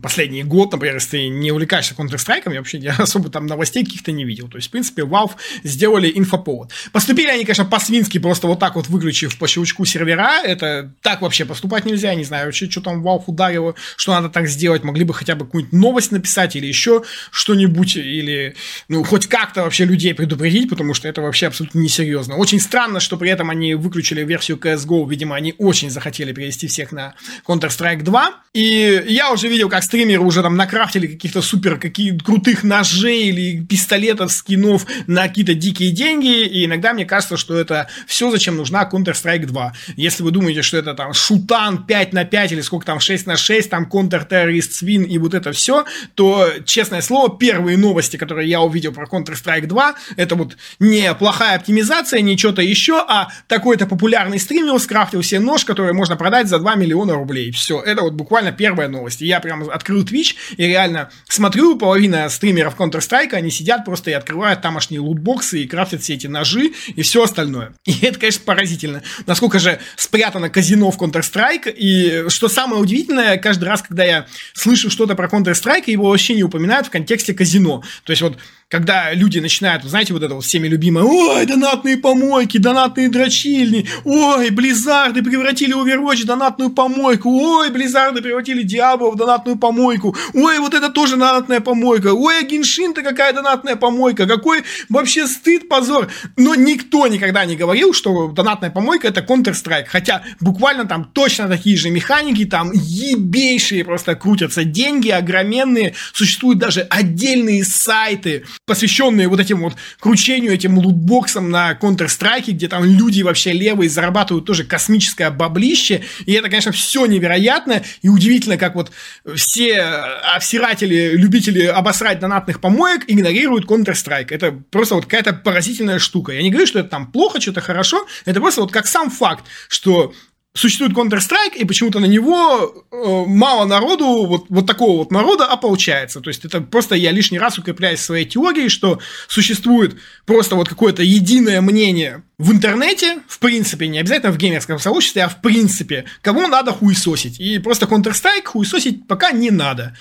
[0.00, 4.12] последний год, например, если ты не увлекаешься Counter-Strike, я вообще я особо там новостей каких-то
[4.12, 4.48] не видел.
[4.48, 5.32] То есть, в принципе, Valve
[5.64, 6.70] сделали инфоповод.
[6.92, 11.44] Поступили они, конечно, по-свински, просто вот так вот выключив по щелчку сервера, это так вообще
[11.44, 15.14] поступать нельзя, не знаю вообще, что там Valve ударило, что надо так сделать, могли бы
[15.14, 18.54] хотя бы какую-нибудь новость написать или еще что-нибудь, или,
[18.88, 22.36] ну, хоть как-то вообще людей предупредить, потому что это вообще абсолютно несерьезно.
[22.36, 26.92] Очень странно, что при этом они выключили версию CSGO, видимо, они очень захотели перевести всех
[26.92, 27.14] на
[27.46, 32.64] Counter-Strike 2, и я уже видел, как стримеры уже там накрафтили каких-то супер какие крутых
[32.64, 38.30] ножей или пистолетов, скинов на какие-то дикие деньги, и иногда мне кажется, что это все,
[38.30, 39.72] зачем нужна Counter-Strike 2.
[39.96, 43.36] Если вы думаете, что это там шутан 5 на 5 или сколько там 6 на
[43.36, 48.60] 6, там Counter-Terrorist Swin и вот это все, то, честное слово, первые новости, которые я
[48.60, 54.38] увидел про Counter-Strike 2, это вот не плохая оптимизация, не что-то еще, а такой-то популярный
[54.38, 57.50] стример скрафтил себе нож, который можно продать за 2 миллиона рублей.
[57.50, 59.20] Все, это вот буквально первая новость.
[59.20, 64.60] Я прям открыл Twitch и реально смотрю, половина стримеров Counter-Strike, они сидят просто и открывают
[64.62, 67.72] тамошние лутбоксы и крафтят все эти ножи и все остальное.
[67.84, 69.02] И это, конечно, поразительно.
[69.26, 71.72] Насколько же спрятано казино в Counter-Strike.
[71.76, 76.44] И что самое удивительное, каждый раз, когда я слышу что-то про Counter-Strike, его вообще не
[76.44, 77.82] упоминают в контексте казино.
[78.04, 78.38] То есть вот
[78.70, 84.50] когда люди начинают, знаете, вот это вот всеми любимое, ой, донатные помойки, донатные дрочильни, ой,
[84.50, 90.74] Близзарды превратили Overwatch в донатную помойку, ой, Близзарды превратили Диабло в донатную помойку, ой, вот
[90.74, 96.08] это тоже донатная помойка, ой, Геншин-то какая донатная помойка, какой вообще стыд, позор.
[96.36, 101.76] Но никто никогда не говорил, что донатная помойка это Counter-Strike, хотя буквально там точно такие
[101.76, 109.62] же механики, там ебейшие просто крутятся деньги, огроменные, существуют даже отдельные сайты, посвященные вот этим
[109.62, 116.04] вот кручению, этим лутбоксам на Counter-Strike, где там люди вообще левые зарабатывают тоже космическое баблище,
[116.24, 118.92] и это, конечно, все невероятно, и удивительно, как вот
[119.34, 124.28] все обсиратели, любители обосрать донатных помоек игнорируют Counter-Strike.
[124.30, 126.32] Это просто вот какая-то поразительная штука.
[126.32, 129.44] Я не говорю, что это там плохо, что-то хорошо, это просто вот как сам факт,
[129.68, 130.12] что
[130.52, 136.20] существует Counter-Strike, и почему-то на него э, мало народу, вот, вот такого вот народа, получается.
[136.20, 141.02] То есть, это просто я лишний раз укрепляюсь своей теории, что существует просто вот какое-то
[141.02, 146.48] единое мнение в интернете, в принципе, не обязательно в геймерском сообществе, а в принципе, кого
[146.48, 147.38] надо хуесосить.
[147.38, 149.96] И просто Counter-Strike хуесосить пока не надо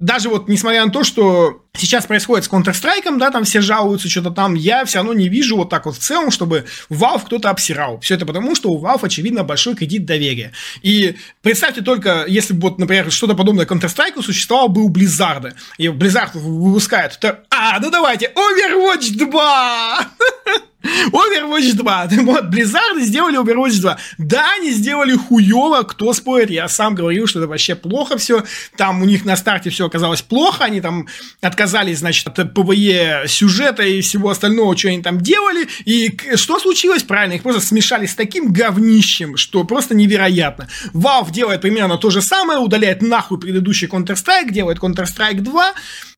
[0.00, 4.30] даже вот несмотря на то, что сейчас происходит с Counter-Strike, да, там все жалуются, что-то
[4.30, 8.00] там, я все равно не вижу вот так вот в целом, чтобы Valve кто-то обсирал.
[8.00, 10.52] Все это потому, что у Valve, очевидно, большой кредит доверия.
[10.82, 15.88] И представьте только, если бы, вот, например, что-то подобное Counter-Strike существовало бы у Blizzard, и
[15.88, 20.08] Blizzard выпускает, то, а, ну давайте, Overwatch 2!
[21.12, 22.08] Overwatch 2.
[22.24, 23.98] Вот, Blizzard сделали Overwatch 2.
[24.18, 26.50] Да, они сделали хуево, кто спорит.
[26.50, 28.44] Я сам говорил, что это вообще плохо все.
[28.76, 30.64] Там у них на старте все оказалось плохо.
[30.64, 31.06] Они там
[31.40, 36.58] отказались отказались, значит, от PvE сюжета и всего остального, что они там делали, и что
[36.58, 37.02] случилось?
[37.02, 40.68] Правильно, их просто смешали с таким говнищем, что просто невероятно.
[40.92, 45.72] Valve делает примерно то же самое, удаляет нахуй предыдущий Counter-Strike, делает Counter-Strike 2,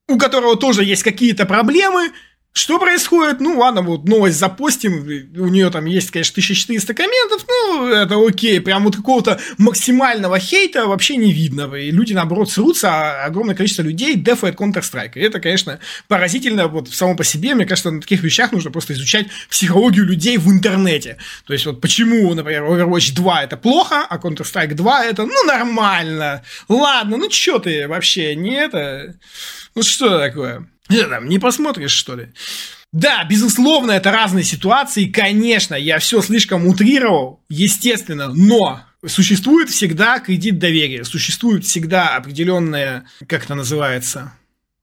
[0.09, 2.11] у которого тоже есть какие-то проблемы,
[2.57, 3.39] что происходит?
[3.39, 8.59] Ну, ладно, вот новость запостим, у нее там есть, конечно, 1400 комментов, ну, это окей,
[8.59, 13.83] прям вот какого-то максимального хейта вообще не видно, и люди, наоборот, срутся, а огромное количество
[13.83, 18.23] людей дефает Counter-Strike, и это, конечно, поразительно вот само по себе, мне кажется, на таких
[18.23, 23.43] вещах нужно просто изучать психологию людей в интернете, то есть вот почему, например, Overwatch 2
[23.43, 29.15] это плохо, а Counter-Strike 2 это, ну, нормально, ладно, ну, что ты вообще, не это,
[29.75, 30.67] ну, что такое?
[30.87, 32.29] Там, не посмотришь, что ли?
[32.93, 40.57] Да, безусловно, это разные ситуации, конечно, я все слишком утрировал, естественно, но существует всегда кредит
[40.57, 44.33] доверия, существует всегда определенная, как это называется,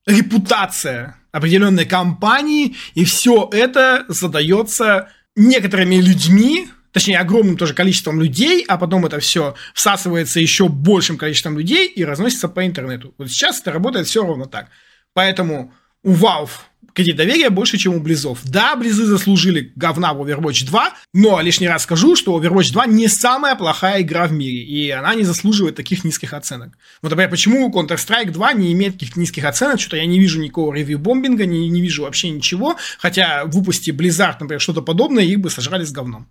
[0.06, 8.76] репутация определенной компании, и все это задается некоторыми людьми, точнее, огромным тоже количеством людей, а
[8.76, 13.14] потом это все всасывается еще большим количеством людей и разносится по интернету.
[13.18, 14.68] Вот сейчас это работает все ровно так.
[15.12, 15.72] Поэтому
[16.04, 16.50] у Valve
[16.94, 18.38] кредит доверия больше, чем у Близов.
[18.44, 23.08] Да, Близы заслужили говна в Overwatch 2, но лишний раз скажу, что Overwatch 2 не
[23.08, 26.78] самая плохая игра в мире, и она не заслуживает таких низких оценок.
[27.02, 30.72] Вот, например, почему Counter-Strike 2 не имеет таких низких оценок, что-то я не вижу никакого
[30.72, 35.84] ревью-бомбинга, не, не вижу вообще ничего, хотя выпусти Blizzard, например, что-то подобное, их бы сожрали
[35.84, 36.28] с говном.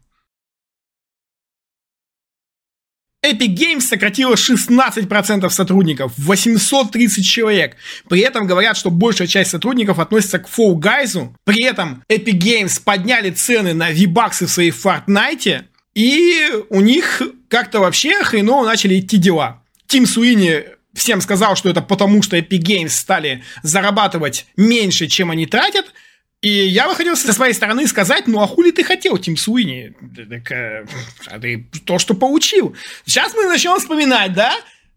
[3.24, 7.78] Epic Games сократила 16% сотрудников, 830 человек.
[8.10, 11.30] При этом говорят, что большая часть сотрудников относится к Fall Guys.
[11.46, 15.64] При этом Epic Games подняли цены на V-баксы в своей Fortnite,
[15.96, 19.64] и у них как-то вообще хреново начали идти дела.
[19.88, 25.46] Тим Суини всем сказал, что это потому, что Epic Games стали зарабатывать меньше, чем они
[25.46, 25.86] тратят,
[26.44, 29.94] и я бы хотел со своей стороны сказать, ну а хули ты хотел, Тим Суини?
[30.30, 30.86] Так, э,
[31.28, 32.76] а ты то, что получил.
[33.06, 34.54] Сейчас мы начнем вспоминать, да?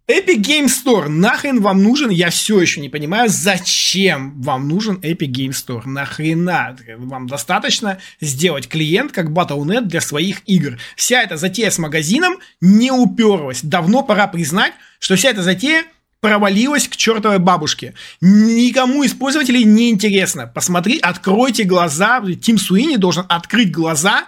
[0.09, 2.11] Epic Game Store, нахрен вам нужен?
[2.11, 5.83] Я все еще не понимаю, зачем вам нужен Epic Game Store?
[5.85, 6.77] Нахрена?
[6.99, 10.79] Вам достаточно сделать клиент как Battle.net для своих игр.
[10.97, 13.63] Вся эта затея с магазином не уперлась.
[13.63, 15.85] Давно пора признать, что вся эта затея
[16.21, 17.95] провалилась к чертовой бабушке.
[18.21, 20.47] Никому из пользователей не интересно.
[20.47, 22.23] Посмотри, откройте глаза.
[22.41, 24.25] Тим Суини должен открыть глаза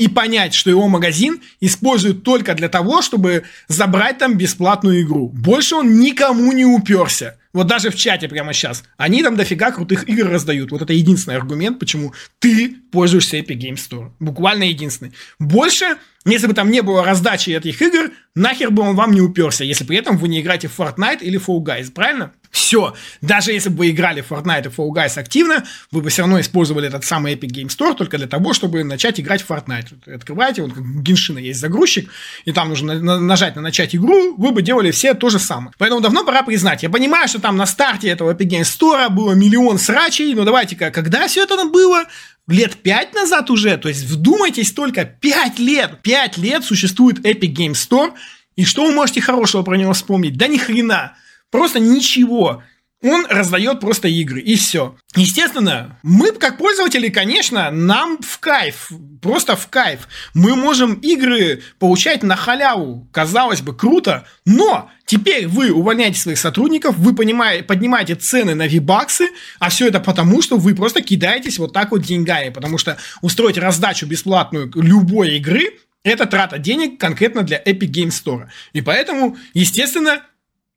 [0.00, 5.28] и понять, что его магазин используют только для того, чтобы забрать там бесплатную игру.
[5.28, 7.36] Больше он никому не уперся.
[7.52, 8.84] Вот даже в чате прямо сейчас.
[8.96, 10.70] Они там дофига крутых игр раздают.
[10.70, 14.12] Вот это единственный аргумент, почему ты пользуешься Epic Game Store.
[14.20, 15.12] Буквально единственный.
[15.38, 15.96] Больше,
[16.26, 19.84] если бы там не было раздачи этих игр, нахер бы он вам не уперся, если
[19.84, 22.32] при этом вы не играете в Fortnite или Fall Guys, правильно?
[22.50, 22.94] Все.
[23.22, 26.40] Даже если бы вы играли в Fortnite и Fall Guys активно, вы бы все равно
[26.40, 30.14] использовали этот самый Epic Game Store только для того, чтобы начать играть в Fortnite.
[30.14, 32.10] Открываете, вот как Геншина есть загрузчик,
[32.44, 35.72] и там нужно нажать на начать игру, вы бы делали все то же самое.
[35.78, 36.82] Поэтому давно пора признать.
[36.82, 40.90] Я понимаю, что там на старте этого Epic Game Store было миллион срачей, но давайте-ка,
[40.90, 42.04] когда все это было?
[42.50, 47.72] Лет пять назад уже, то есть вдумайтесь только, пять лет, пять лет существует Epic Game
[47.72, 48.12] Store,
[48.56, 50.36] и что вы можете хорошего про него вспомнить?
[50.36, 51.16] Да ни хрена.
[51.50, 52.62] Просто ничего.
[53.02, 54.94] Он раздает просто игры, и все.
[55.16, 58.90] Естественно, мы, как пользователи, конечно, нам в кайф,
[59.22, 60.06] просто в кайф.
[60.34, 66.98] Мы можем игры получать на халяву, казалось бы, круто, но теперь вы увольняете своих сотрудников,
[66.98, 71.72] вы понимаете, поднимаете цены на вибаксы, а все это потому, что вы просто кидаетесь вот
[71.72, 77.62] так вот деньгами, потому что устроить раздачу бесплатную любой игры это трата денег конкретно для
[77.62, 78.48] Epic Game Store.
[78.72, 80.22] И поэтому, естественно,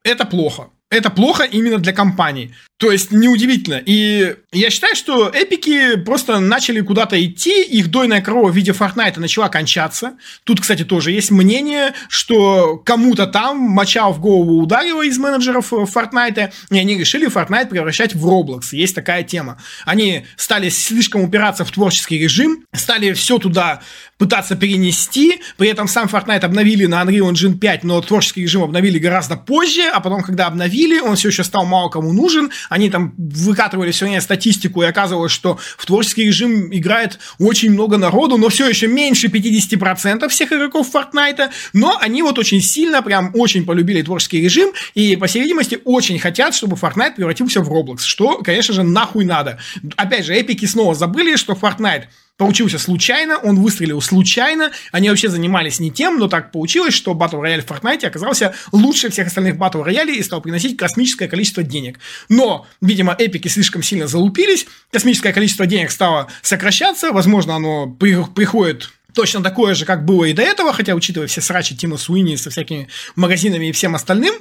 [0.04, 0.70] это плохо.
[0.94, 2.54] Это плохо именно для компании.
[2.84, 3.82] То есть неудивительно.
[3.86, 9.22] И я считаю, что эпики просто начали куда-то идти, их дойная корова в виде Fortnite
[9.22, 10.18] начала кончаться.
[10.44, 16.52] Тут, кстати, тоже есть мнение, что кому-то там моча в голову ударила из менеджеров Fortnite,
[16.72, 18.74] и они решили Fortnite превращать в Roblox.
[18.74, 19.62] Есть такая тема.
[19.86, 23.82] Они стали слишком упираться в творческий режим, стали все туда
[24.18, 28.98] пытаться перенести, при этом сам Fortnite обновили на Unreal Engine 5, но творческий режим обновили
[28.98, 33.14] гораздо позже, а потом, когда обновили, он все еще стал мало кому нужен, они там
[33.18, 38.68] выкатывали время статистику, и оказывалось, что в творческий режим играет очень много народу, но все
[38.68, 44.42] еще меньше 50% всех игроков Fortnite, но они вот очень сильно, прям очень полюбили творческий
[44.42, 48.84] режим, и, по всей видимости, очень хотят, чтобы Fortnite превратился в Roblox, что, конечно же,
[48.84, 49.60] нахуй надо.
[49.96, 52.06] Опять же, эпики снова забыли, что Fortnite
[52.38, 57.42] получился случайно, он выстрелил случайно, они вообще занимались не тем, но так получилось, что Battle
[57.42, 62.00] Royale в Fortnite оказался лучше всех остальных Battle Royale и стал приносить космическое количество денег.
[62.30, 69.42] Но, видимо, эпики слишком сильно залупились, космическое количество денег стало сокращаться, возможно, оно приходит точно
[69.42, 72.88] такое же, как было и до этого, хотя, учитывая все срачи Тима Суини со всякими
[73.16, 74.36] магазинами и всем остальным,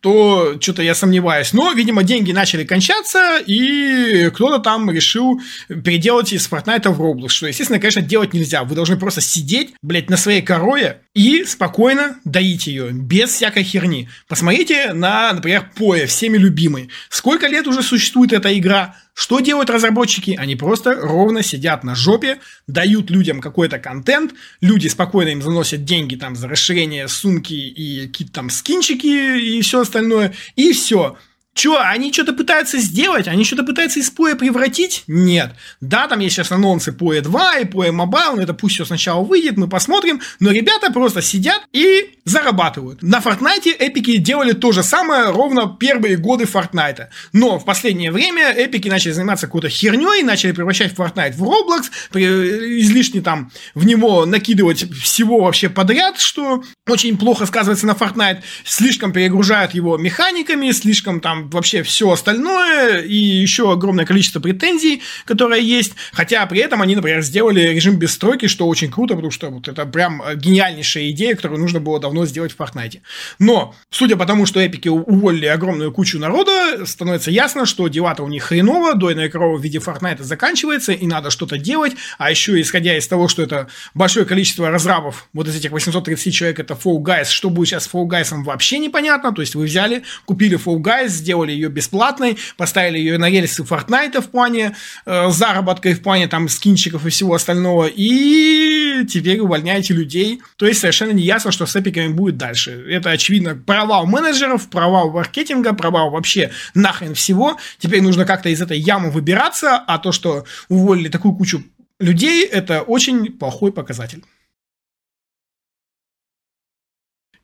[0.00, 1.52] то что-то я сомневаюсь.
[1.52, 7.46] Но, видимо, деньги начали кончаться, и кто-то там решил переделать из Fortnite в Roblox, что,
[7.46, 8.64] естественно, конечно, делать нельзя.
[8.64, 14.08] Вы должны просто сидеть, блядь, на своей корове и спокойно доить ее, без всякой херни.
[14.28, 16.90] Посмотрите на, например, Поя, всеми любимый.
[17.08, 18.94] Сколько лет уже существует эта игра?
[19.14, 20.36] Что делают разработчики?
[20.38, 22.38] Они просто ровно сидят на жопе,
[22.68, 28.34] дают людям какой-то контент, люди спокойно им заносят деньги там за расширение сумки и какие-то
[28.34, 31.16] там скинчики и все остальное, и все.
[31.58, 33.26] Че, они что-то пытаются сделать?
[33.26, 35.02] Они что-то пытаются из поя превратить?
[35.08, 35.54] Нет.
[35.80, 39.24] Да, там есть сейчас анонсы поя 2 и поя Mobile, но это пусть все сначала
[39.24, 40.20] выйдет, мы посмотрим.
[40.38, 43.02] Но ребята просто сидят и зарабатывают.
[43.02, 47.06] На Fortnite эпики делали то же самое ровно первые годы Fortnite.
[47.32, 53.20] Но в последнее время эпики начали заниматься какой-то херней, начали превращать Fortnite в Roblox, излишне
[53.20, 58.42] там в него накидывать всего вообще подряд, что очень плохо сказывается на Fortnite.
[58.64, 65.62] Слишком перегружают его механиками, слишком там вообще все остальное и еще огромное количество претензий, которые
[65.62, 65.92] есть.
[66.12, 69.68] Хотя при этом они, например, сделали режим без стройки, что очень круто, потому что вот
[69.68, 73.00] это прям гениальнейшая идея, которую нужно было давно сделать в Fortnite.
[73.38, 78.28] Но, судя по тому, что эпики уволили огромную кучу народа, становится ясно, что дела-то у
[78.28, 81.94] них хреново, дойная корова в виде Fortnite заканчивается, и надо что-то делать.
[82.18, 86.60] А еще, исходя из того, что это большое количество разрабов, вот из этих 830 человек,
[86.60, 89.32] это Fall Guys, что будет сейчас с Fall Guys, вообще непонятно.
[89.32, 94.20] То есть вы взяли, купили Fall Guys, сделали ее бесплатной, поставили ее на рельсы Fortnite
[94.20, 94.74] в плане
[95.06, 100.40] э, заработка и в плане там скинчиков и всего остального, и теперь увольняете людей.
[100.56, 102.84] То есть совершенно не ясно, что с эпиками будет дальше.
[102.88, 107.56] Это, очевидно, провал менеджеров, провал маркетинга, провал вообще нахрен всего.
[107.78, 111.62] Теперь нужно как-то из этой ямы выбираться, а то, что уволили такую кучу
[111.98, 114.24] людей, это очень плохой показатель.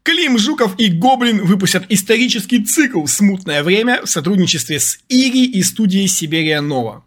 [0.05, 6.09] Клим Жуков и Гоблин выпустят исторический цикл «Смутное время» в сотрудничестве с Ири и студией
[6.09, 7.05] Сибирия Нова.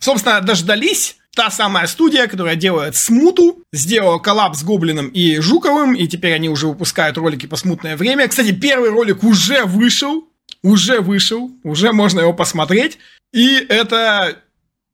[0.00, 1.16] Собственно, дождались.
[1.36, 6.48] Та самая студия, которая делает «Смуту», сделала коллаб с Гоблином и Жуковым, и теперь они
[6.48, 8.26] уже выпускают ролики по «Смутное время».
[8.26, 10.28] Кстати, первый ролик уже вышел,
[10.62, 12.98] уже вышел, уже можно его посмотреть,
[13.32, 14.42] и это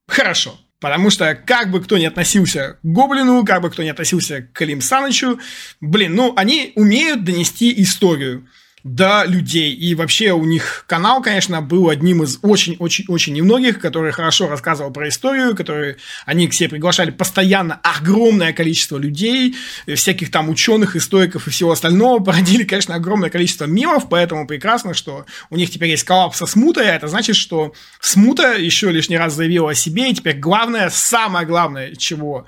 [0.07, 0.59] хорошо.
[0.83, 4.53] Потому что, как бы кто ни относился к Гоблину, как бы кто ни относился к
[4.53, 5.39] Калим Санычу,
[5.81, 8.49] блин, ну, они умеют донести историю
[8.85, 9.73] до людей.
[9.75, 15.09] И вообще у них канал, конечно, был одним из очень-очень-очень немногих, который хорошо рассказывал про
[15.09, 19.55] историю, который они к себе приглашали постоянно огромное количество людей,
[19.87, 25.27] всяких там ученых, историков и всего остального, породили, конечно, огромное количество мемов, поэтому прекрасно, что
[25.51, 29.35] у них теперь есть коллапс со Смутой, а это значит, что Смута еще лишний раз
[29.35, 32.47] заявила о себе, и теперь главное, самое главное, чего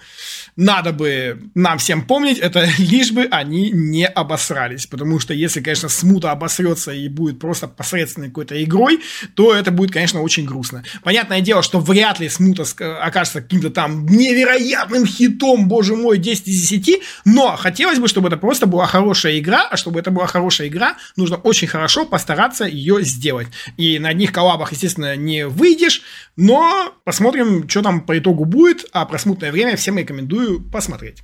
[0.57, 5.88] надо бы нам всем помнить, это лишь бы они не обосрались, потому что если, конечно,
[5.88, 9.00] Смута обосрется и будет просто посредственной какой-то игрой,
[9.34, 10.84] то это будет, конечно, очень грустно.
[11.02, 12.64] Понятное дело, что вряд ли Смута
[13.00, 18.36] окажется каким-то там невероятным хитом, боже мой, 10 из 10, но хотелось бы, чтобы это
[18.36, 23.02] просто была хорошая игра, а чтобы это была хорошая игра, нужно очень хорошо постараться ее
[23.02, 23.48] сделать.
[23.76, 26.02] И на одних коллабах, естественно, не выйдешь,
[26.36, 31.22] но посмотрим, что там по итогу будет, а про смутное время всем рекомендую посмотреть.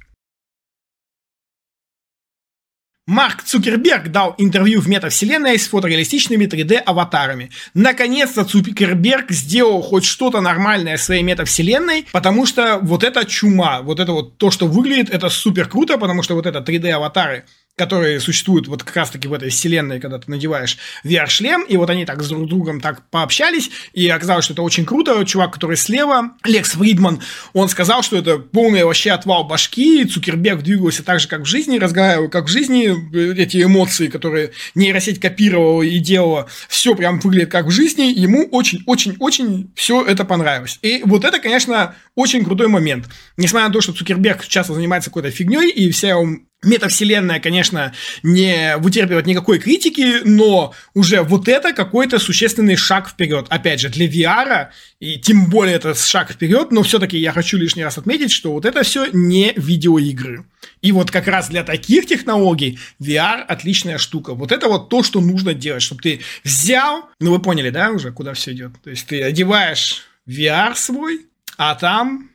[3.10, 7.50] Марк Цукерберг дал интервью в метавселенной с фотореалистичными 3D-аватарами.
[7.74, 14.12] Наконец-то Цукерберг сделал хоть что-то нормальное своей метавселенной, потому что вот это чума, вот это
[14.12, 17.42] вот то, что выглядит, это супер круто, потому что вот это 3D-аватары
[17.80, 22.04] которые существуют вот как раз-таки в этой вселенной, когда ты надеваешь VR-шлем, и вот они
[22.04, 25.24] так с друг другом так пообщались, и оказалось, что это очень круто.
[25.24, 27.22] Чувак, который слева, Лекс Фридман,
[27.54, 31.78] он сказал, что это полный вообще отвал башки, Цукерберг двигался так же, как в жизни,
[31.78, 32.94] разговаривал как в жизни,
[33.40, 39.70] эти эмоции, которые нейросеть копировала и делала, все прям выглядит как в жизни, ему очень-очень-очень
[39.74, 40.78] все это понравилось.
[40.82, 43.08] И вот это, конечно, очень крутой момент.
[43.38, 46.18] Несмотря на то, что Цукерберг часто занимается какой-то фигней, и вся
[46.62, 53.46] Метавселенная, конечно, не вытерпевает никакой критики, но уже вот это какой-то существенный шаг вперед.
[53.48, 57.82] Опять же, для VR, и тем более это шаг вперед, но все-таки я хочу лишний
[57.82, 60.44] раз отметить, что вот это все не видеоигры.
[60.82, 64.34] И вот как раз для таких технологий VR отличная штука.
[64.34, 68.12] Вот это вот то, что нужно делать, чтобы ты взял, ну вы поняли, да, уже
[68.12, 68.72] куда все идет.
[68.84, 72.30] То есть ты одеваешь VR свой, а там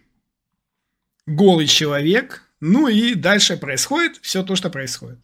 [1.28, 5.20] голый человек, ну и дальше происходит все то, что происходит.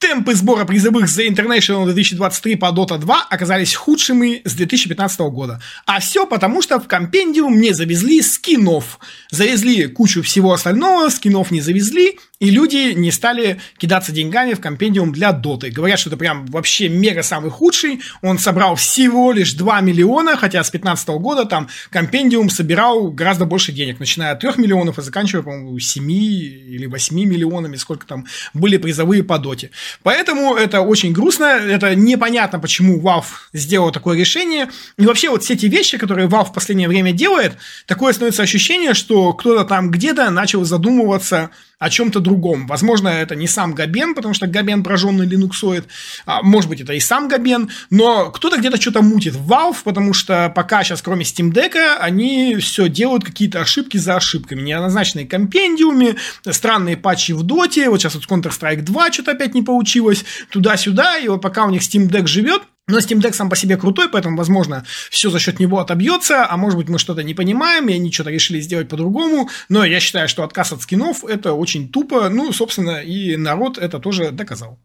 [0.00, 5.60] Темпы сбора призовых за International 2023 по Dota 2 оказались худшими с 2015 года.
[5.84, 8.98] А все потому, что в компендиум не завезли скинов.
[9.30, 15.12] Завезли кучу всего остального, скинов не завезли, и люди не стали кидаться деньгами в компендиум
[15.12, 15.70] для доты.
[15.70, 18.00] Говорят, что это прям вообще мега самый худший.
[18.22, 23.72] Он собрал всего лишь 2 миллиона, хотя с 2015 года там компендиум собирал гораздо больше
[23.72, 28.24] денег, начиная от 3 миллионов и заканчивая, по-моему, 7 или 8 миллионами, сколько там
[28.54, 29.70] были призовые по доте.
[30.02, 34.68] Поэтому это очень грустно, это непонятно, почему Valve сделал такое решение.
[34.96, 37.54] И вообще вот все эти вещи, которые Valve в последнее время делает,
[37.86, 42.66] такое становится ощущение, что кто-то там где-то начал задумываться о чем-то другом.
[42.66, 45.86] Возможно, это не сам Габен, потому что Габен прожженный линуксоид,
[46.26, 50.12] а, может быть, это и сам Габен, но кто-то где-то что-то мутит в Valve, потому
[50.12, 54.60] что пока сейчас, кроме Steam Deck, они все делают какие-то ошибки за ошибками.
[54.60, 56.16] Неоднозначные компендиуме,
[56.50, 61.28] странные патчи в Доте, вот сейчас вот Counter-Strike 2 что-то опять не получилось, туда-сюда, и
[61.28, 64.36] вот пока у них Steam Deck живет, но Steam Deck сам по себе крутой, поэтому,
[64.36, 68.10] возможно, все за счет него отобьется, а может быть, мы что-то не понимаем, и они
[68.12, 69.48] что-то решили сделать по-другому.
[69.68, 72.28] Но я считаю, что отказ от скинов– это очень тупо.
[72.28, 74.78] Ну, собственно, и народ это тоже доказал.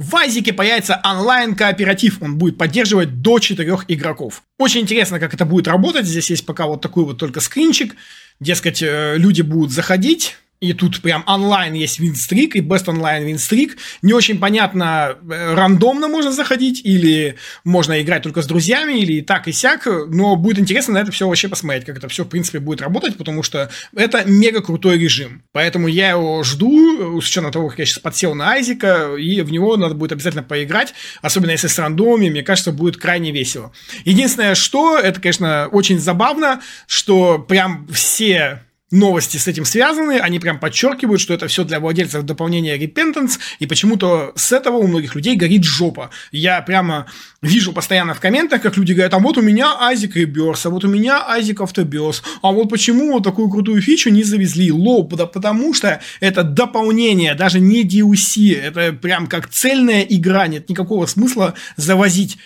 [0.00, 4.42] В Вазике появится онлайн-кооператив, он будет поддерживать до четырех игроков.
[4.58, 6.06] Очень интересно, как это будет работать.
[6.06, 7.96] Здесь есть пока вот такой вот только скринчик.
[8.40, 13.78] Дескать, э, люди будут заходить, и тут прям онлайн есть винстрик, и best онлайн винстрик.
[14.02, 19.22] Не очень понятно, э, рандомно можно заходить, или можно играть только с друзьями, или и
[19.22, 19.86] так и сяк.
[19.86, 23.16] Но будет интересно на это все вообще посмотреть, как это все, в принципе, будет работать,
[23.16, 25.42] потому что это мега крутой режим.
[25.52, 29.50] Поэтому я его жду, с учетом того, как я сейчас подсел на Айзика, и в
[29.50, 30.92] него надо будет обязательно поиграть,
[31.22, 33.72] особенно если с рандомами, мне кажется, будет крайне весело.
[34.04, 40.58] Единственное, что, это, конечно, очень забавно, что прям все новости с этим связаны, они прям
[40.58, 45.36] подчеркивают, что это все для владельцев дополнения Repentance, и почему-то с этого у многих людей
[45.36, 46.10] горит жопа.
[46.32, 47.06] Я прямо
[47.42, 50.84] вижу постоянно в комментах, как люди говорят, а вот у меня Азик Реберс, а вот
[50.84, 54.72] у меня Азик Автоберс, а вот почему вот такую крутую фичу не завезли?
[54.72, 60.68] Лоу, да потому что это дополнение, даже не DLC, это прям как цельная игра, нет
[60.68, 62.38] никакого смысла завозить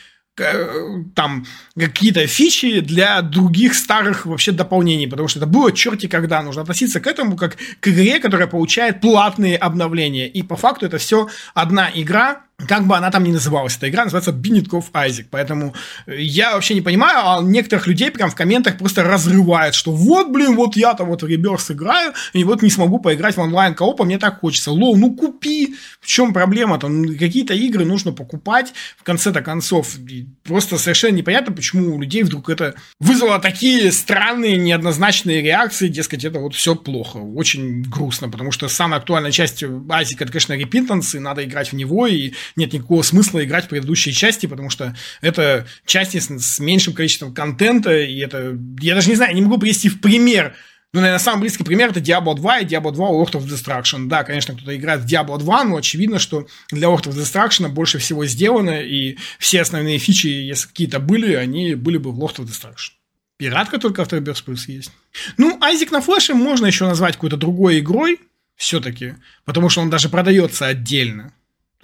[1.14, 1.46] там
[1.78, 6.42] какие-то фичи для других старых вообще дополнений, потому что это было черти когда.
[6.42, 10.28] Нужно относиться к этому как к игре, которая получает платные обновления.
[10.28, 14.04] И по факту это все одна игра, как бы она там ни называлась, эта игра
[14.04, 15.74] называется Биннитков Айзек, поэтому
[16.06, 20.30] э, я вообще не понимаю, а некоторых людей прям в комментах просто разрывает, что вот,
[20.30, 24.02] блин, вот я-то вот в Реберс играю, и вот не смогу поиграть в онлайн кооп,
[24.02, 24.70] а мне так хочется.
[24.70, 26.88] Лоу, ну купи, в чем проблема-то?
[26.88, 29.96] Ну, какие-то игры нужно покупать, в конце-то концов,
[30.42, 36.38] просто совершенно непонятно, почему у людей вдруг это вызвало такие странные, неоднозначные реакции, дескать, это
[36.38, 41.20] вот все плохо, очень грустно, потому что самая актуальная часть Айзека, это, конечно, Repentance, и
[41.20, 45.66] надо играть в него, и нет никакого смысла играть в предыдущие части, потому что это
[45.86, 49.88] части с, с меньшим количеством контента, и это, я даже не знаю, не могу привести
[49.88, 50.54] в пример,
[50.94, 54.06] ну, наверное, самый близкий пример это Diablo 2 и Diablo 2 Lord of Destruction.
[54.06, 57.98] Да, конечно, кто-то играет в Diablo 2, но очевидно, что для Lord of Destruction больше
[57.98, 62.44] всего сделано, и все основные фичи, если какие-то были, они были бы в Lord of
[62.44, 62.92] Destruction.
[63.38, 64.92] Пиратка только Afterbirth Plus есть.
[65.36, 68.20] Ну, Айзек на флеше можно еще назвать какой-то другой игрой,
[68.54, 71.32] все-таки, потому что он даже продается отдельно.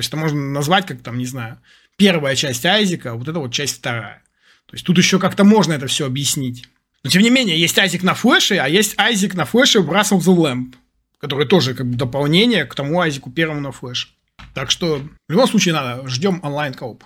[0.00, 1.58] То есть это можно назвать как там, не знаю,
[1.96, 4.22] первая часть Айзека, а вот это вот часть вторая.
[4.64, 6.64] То есть тут еще как-то можно это все объяснить.
[7.04, 10.20] Но тем не менее, есть Айзек на флеше, а есть Айзек на флеше в of
[10.20, 10.72] the Lamp,
[11.18, 14.08] который тоже как бы дополнение к тому Айзеку первому на флеше.
[14.54, 17.04] Так что в любом случае надо, ждем онлайн-кооп.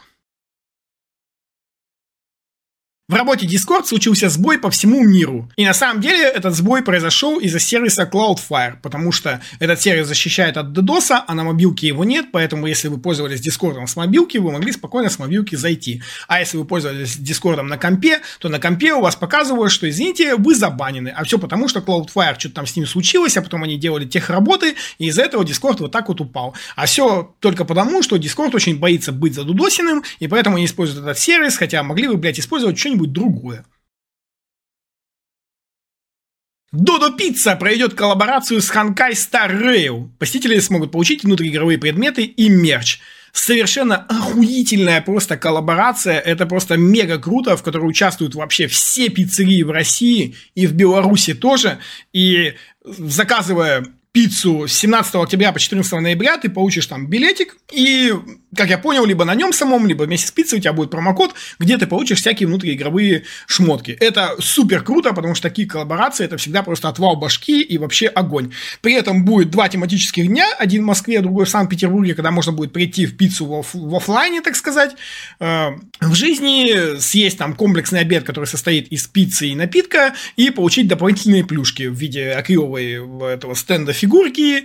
[3.07, 5.51] В работе Discord случился сбой по всему миру.
[5.57, 10.57] И на самом деле этот сбой произошел из-за сервиса Cloudflare, потому что этот сервис защищает
[10.57, 14.51] от DDoS, а на мобилке его нет, поэтому если вы пользовались Discord с мобилки, вы
[14.53, 16.03] могли спокойно с мобилки зайти.
[16.29, 20.37] А если вы пользовались Discord на компе, то на компе у вас показывают, что, извините,
[20.37, 21.11] вы забанены.
[21.15, 24.31] А все потому, что Cloudflare что-то там с ним случилось, а потом они делали тех
[24.31, 26.55] работы, и из-за этого Discord вот так вот упал.
[26.75, 31.19] А все только потому, что Discord очень боится быть задудосенным, и поэтому они используют этот
[31.19, 33.65] сервис, хотя могли бы, блядь, использовать что-нибудь что-нибудь другое.
[36.73, 40.11] Додо Пицца проведет коллаборацию с Ханкай Star Rail.
[40.19, 43.01] Посетители смогут получить внутриигровые предметы и мерч.
[43.33, 46.19] Совершенно охуительная просто коллаборация.
[46.19, 51.35] Это просто мега круто, в которой участвуют вообще все пиццерии в России и в Беларуси
[51.35, 51.79] тоже.
[52.13, 58.13] И заказывая пиццу с 17 октября по 14 ноября, ты получишь там билетик и
[58.57, 61.35] как я понял, либо на нем самом, либо вместе с пиццей у тебя будет промокод,
[61.59, 63.97] где ты получишь всякие внутриигровые шмотки.
[64.01, 68.53] Это супер круто, потому что такие коллаборации это всегда просто отвал башки и вообще огонь.
[68.81, 72.73] При этом будет два тематических дня, один в Москве, другой в Санкт-Петербурге, когда можно будет
[72.73, 74.95] прийти в пиццу в, в офлайне, так сказать.
[75.41, 80.89] Э, в жизни съесть там комплексный обед, который состоит из пиццы и напитка, и получить
[80.89, 83.01] дополнительные плюшки в виде акриловой
[83.33, 84.65] этого стенда фигурки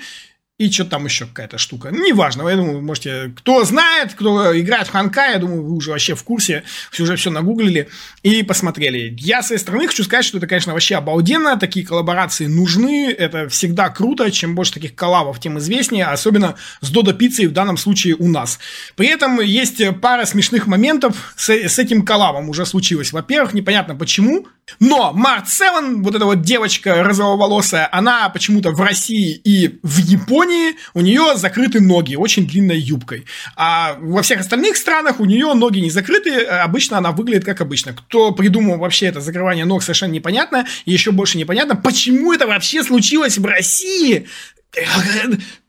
[0.59, 1.89] и что там еще какая-то штука.
[1.89, 3.31] Неважно, я думаю, можете...
[3.37, 7.15] Кто знает, кто играет в Ханка, я думаю, вы уже вообще в курсе, все уже
[7.15, 7.87] все нагуглили
[8.23, 9.15] и посмотрели.
[9.17, 11.57] Я, с своей стороны, хочу сказать, что это, конечно, вообще обалденно.
[11.57, 13.09] Такие коллаборации нужны.
[13.09, 14.29] Это всегда круто.
[14.31, 16.05] Чем больше таких коллабов, тем известнее.
[16.07, 18.59] Особенно с Додо Пиццей в данном случае у нас.
[18.97, 23.13] При этом есть пара смешных моментов с, с этим коллабом уже случилось.
[23.13, 24.45] Во-первых, непонятно почему,
[24.81, 30.48] но Март Севен, вот эта вот девочка розоволосая, она почему-то в России и в Японии
[30.49, 33.25] Японии у нее закрыты ноги очень длинной юбкой.
[33.55, 37.93] А во всех остальных странах у нее ноги не закрыты, обычно она выглядит как обычно.
[37.93, 40.65] Кто придумал вообще это закрывание ног, совершенно непонятно.
[40.85, 44.27] Еще больше непонятно, почему это вообще случилось в России.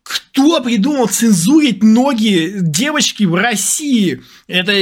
[0.03, 4.23] Кто придумал цензурить ноги девочки в России?
[4.49, 4.73] Это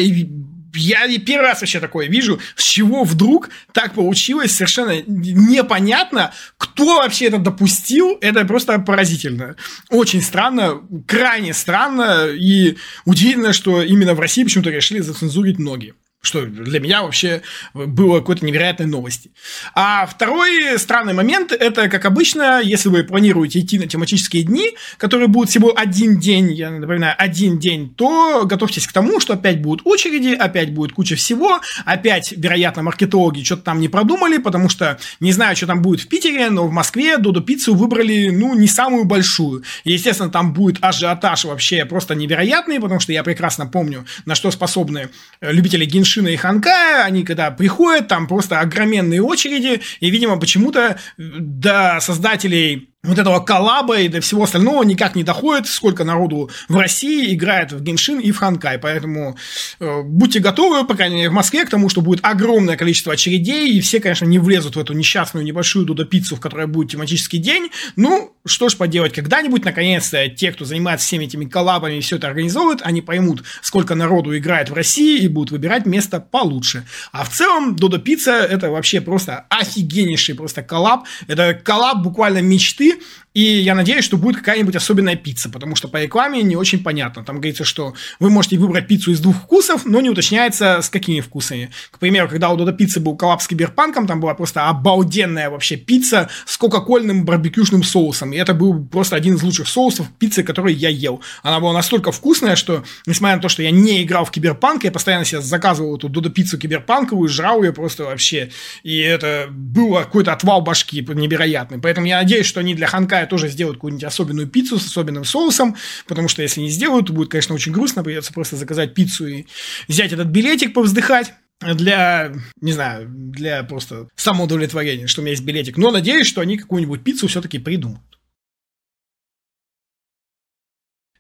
[0.79, 7.27] я первый раз вообще такое вижу, с чего вдруг так получилось, совершенно непонятно, кто вообще
[7.27, 9.57] это допустил, это просто поразительно.
[9.91, 16.45] Очень странно, крайне странно, и удивительно, что именно в России почему-то решили зацензурить ноги что
[16.45, 17.43] для меня вообще
[17.75, 19.31] было какой-то невероятной новости.
[19.75, 25.29] А второй странный момент– это, как обычно, если вы планируете идти на тематические дни, которые
[25.29, 29.87] будут всего один день, я напоминаю, один день, то готовьтесь к тому, что опять будут
[29.87, 35.33] очереди, опять будет куча всего, опять, вероятно, маркетологи что-то там не продумали, потому что не
[35.33, 39.05] знаю, что там будет в Питере, но в Москве Додо Пиццу выбрали, ну, не самую
[39.05, 39.63] большую.
[39.85, 45.11] Естественно, там будет ажиотаж вообще просто невероятный, потому что я прекрасно помню, на что способны
[45.41, 50.99] любители генши Шиншина и Ханкая, они когда приходят, там просто огроменные очереди, и, видимо, почему-то
[51.17, 56.77] до создателей вот этого коллаба и до всего остального никак не доходит, сколько народу в
[56.77, 58.77] России играет в Геншин и в Ханкай.
[58.79, 59.37] Поэтому
[59.79, 63.73] э, будьте готовы, по крайней мере, в Москве, к тому, что будет огромное количество очередей,
[63.73, 67.71] и все, конечно, не влезут в эту несчастную небольшую дудо-пиццу, в которой будет тематический день.
[67.95, 72.27] Ну, что ж поделать, когда-нибудь, наконец-то, те, кто занимается всеми этими коллабами и все это
[72.27, 76.85] организовывает, они поймут, сколько народу играет в России и будут выбирать место получше.
[77.13, 81.05] А в целом, Додо Пицца– это вообще просто офигеннейший просто коллаб.
[81.29, 83.05] Это коллаб буквально мечты, aqui
[83.35, 87.25] и я надеюсь, что будет какая-нибудь особенная пицца, потому что по рекламе не очень понятно.
[87.25, 91.21] Там говорится, что вы можете выбрать пиццу из двух вкусов, но не уточняется, с какими
[91.21, 91.71] вкусами.
[91.91, 95.77] К примеру, когда у Додо Пиццы был коллаб с Киберпанком, там была просто обалденная вообще
[95.77, 98.33] пицца с кока-кольным барбекюшным соусом.
[98.33, 101.23] И это был просто один из лучших соусов пиццы, который я ел.
[101.43, 104.91] Она была настолько вкусная, что, несмотря на то, что я не играл в Киберпанк, я
[104.91, 108.51] постоянно себе заказывал эту Додо Пиццу Киберпанковую, жрал ее просто вообще.
[108.83, 111.79] И это был какой-то отвал башки невероятный.
[111.79, 112.87] Поэтому я надеюсь, что они для
[113.19, 117.13] Ханкая тоже сделают какую-нибудь особенную пиццу с особенным соусом, потому что если не сделают, то
[117.13, 119.47] будет, конечно, очень грустно, придется просто заказать пиццу и
[119.89, 125.77] взять этот билетик, повздыхать для, не знаю, для просто самоудовлетворения, что у меня есть билетик.
[125.77, 128.03] Но надеюсь, что они какую-нибудь пиццу все-таки придумают.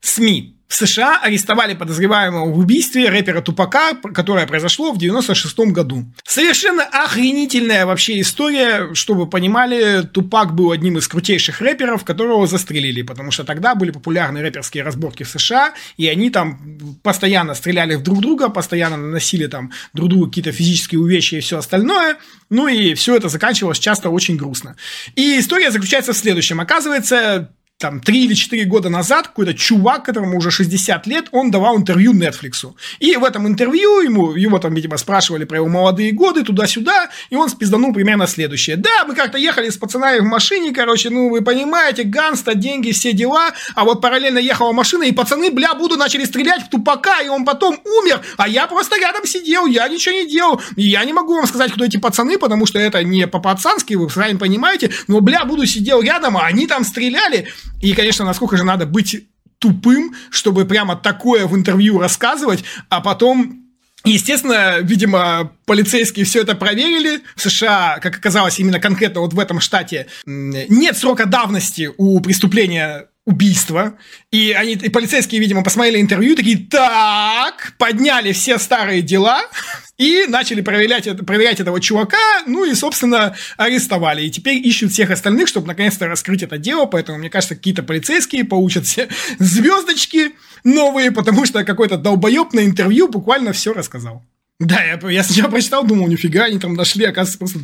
[0.01, 0.59] СМИ.
[0.69, 6.05] В США арестовали подозреваемого в убийстве рэпера Тупака, которое произошло в 96 году.
[6.27, 13.31] Совершенно охренительная вообще история, чтобы понимали, Тупак был одним из крутейших рэперов, которого застрелили, потому
[13.31, 16.61] что тогда были популярны рэперские разборки в США, и они там
[17.03, 21.57] постоянно стреляли в друг друга, постоянно наносили там друг другу какие-то физические увечья и все
[21.57, 22.19] остальное,
[22.51, 24.77] ну и все это заканчивалось часто очень грустно.
[25.17, 26.61] И история заключается в следующем.
[26.61, 31.77] Оказывается, там, 3 или 4 года назад какой-то чувак, которому уже 60 лет, он давал
[31.77, 32.75] интервью Netflix.
[32.99, 37.37] И в этом интервью ему, его там, видимо, спрашивали про его молодые годы, туда-сюда, и
[37.37, 38.77] он спизданул примерно следующее.
[38.77, 43.13] Да, мы как-то ехали с пацанами в машине, короче, ну, вы понимаете, ганста, деньги, все
[43.13, 47.29] дела, а вот параллельно ехала машина, и пацаны, бля, буду начали стрелять в тупака, и
[47.29, 51.13] он потом умер, а я просто рядом сидел, я ничего не делал, и я не
[51.13, 55.21] могу вам сказать, кто эти пацаны, потому что это не по-пацански, вы сами понимаете, но,
[55.21, 57.47] бля, буду сидел рядом, а они там стреляли,
[57.81, 59.27] и, конечно, насколько же надо быть
[59.59, 63.65] тупым, чтобы прямо такое в интервью рассказывать, а потом
[64.05, 67.21] Естественно, видимо, полицейские все это проверили.
[67.35, 73.09] В США, как оказалось, именно конкретно вот в этом штате нет срока давности у преступления
[73.29, 73.99] убийство.
[74.31, 79.43] И они, и полицейские, видимо, посмотрели интервью, такие, так, подняли все старые дела
[79.99, 82.17] и начали проверять, проверять этого чувака,
[82.47, 84.23] ну и, собственно, арестовали.
[84.23, 88.45] И теперь ищут всех остальных, чтобы наконец-то раскрыть это дело, поэтому, мне кажется, какие-то полицейские
[88.45, 90.33] получат все звездочки
[90.65, 94.25] новые, потому что какой-то долбоеб на интервью буквально все рассказал.
[94.59, 97.61] Да, я, я сначала прочитал, думал, нифига, они там нашли, оказывается, просто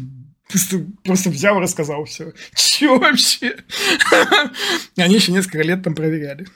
[0.54, 2.32] Просто, просто взял и рассказал все.
[2.54, 3.56] Чего вообще?
[4.96, 6.46] Они еще несколько лет там проверяли.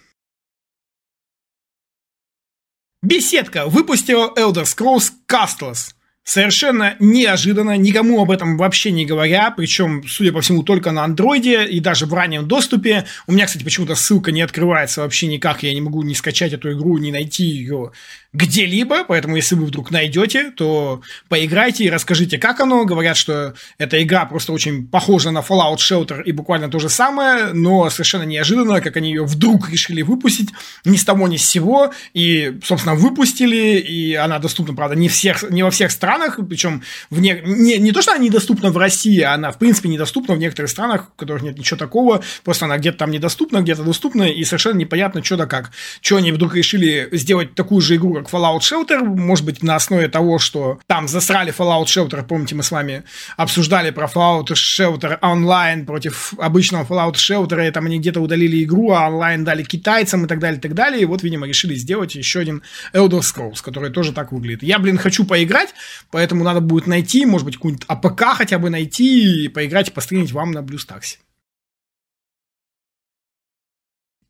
[3.03, 5.95] Беседка выпустила Elder Scrolls Castles.
[6.23, 11.65] Совершенно неожиданно, никому об этом вообще не говоря, причем, судя по всему, только на андроиде
[11.65, 13.05] и даже в раннем доступе.
[13.27, 16.73] У меня, кстати, почему-то ссылка не открывается вообще никак, я не могу ни скачать эту
[16.73, 17.91] игру, ни найти ее
[18.35, 22.85] где-либо, поэтому если вы вдруг найдете, то поиграйте и расскажите, как оно.
[22.85, 27.55] Говорят, что эта игра просто очень похожа на Fallout Shelter и буквально то же самое,
[27.55, 30.51] но совершенно неожиданно, как они ее вдруг решили выпустить,
[30.85, 35.51] ни с того ни с сего, и, собственно, выпустили, и она доступна, правда, не, всех,
[35.51, 39.21] не во всех странах, причем в не, не, не то, что она недоступна в России,
[39.21, 42.77] а она, в принципе, недоступна в некоторых странах, в которых нет ничего такого, просто она
[42.77, 45.71] где-то там недоступна, где-то доступна, и совершенно непонятно, что да как.
[46.03, 50.09] Что они вдруг решили сделать такую же игру, как Fallout Shelter, может быть, на основе
[50.09, 53.05] того, что там засрали Fallout Shelter, помните, мы с вами
[53.37, 58.93] обсуждали про Fallout Shelter Online против обычного Fallout Shelter, и там они где-то удалили игру,
[58.93, 62.15] а онлайн дали китайцам и так далее, и так далее, и вот, видимо, решили сделать
[62.15, 62.63] еще один
[62.93, 64.63] Elder Scrolls, который тоже так выглядит.
[64.63, 65.75] Я, блин, хочу поиграть,
[66.11, 70.33] поэтому надо будет найти, может быть, какую-нибудь APK хотя бы найти и поиграть и постримить
[70.33, 71.19] вам на BlueStacks.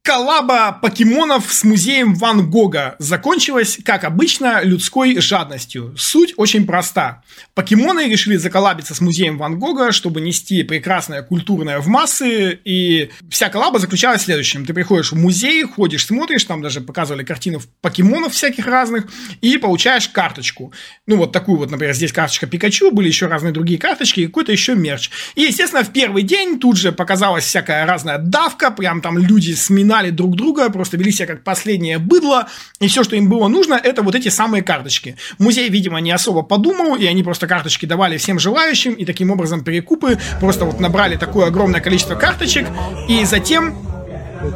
[0.09, 5.94] Коллаба покемонов с музеем Ван Гога закончилась, как обычно, людской жадностью.
[5.98, 7.22] Суть очень проста.
[7.54, 13.50] Покемоны решили заколлабиться с музеем Ван Гога, чтобы нести прекрасное культурное в массы, и вся
[13.50, 14.64] коллаба заключалась в следующем.
[14.64, 19.04] Ты приходишь в музей, ходишь, смотришь, там даже показывали картины покемонов всяких разных,
[19.42, 20.72] и получаешь карточку.
[21.06, 24.52] Ну, вот такую вот, например, здесь карточка Пикачу, были еще разные другие карточки, и какой-то
[24.52, 25.11] еще мерч.
[25.34, 29.97] И, естественно, в первый день тут же показалась всякая разная давка, прям там люди сминали
[29.99, 32.46] знали друг друга, просто вели себя как последнее быдло,
[32.78, 35.16] и все, что им было нужно, это вот эти самые карточки.
[35.38, 39.64] Музей, видимо, не особо подумал, и они просто карточки давали всем желающим, и таким образом
[39.64, 42.66] перекупы просто вот набрали такое огромное количество карточек,
[43.09, 43.74] и затем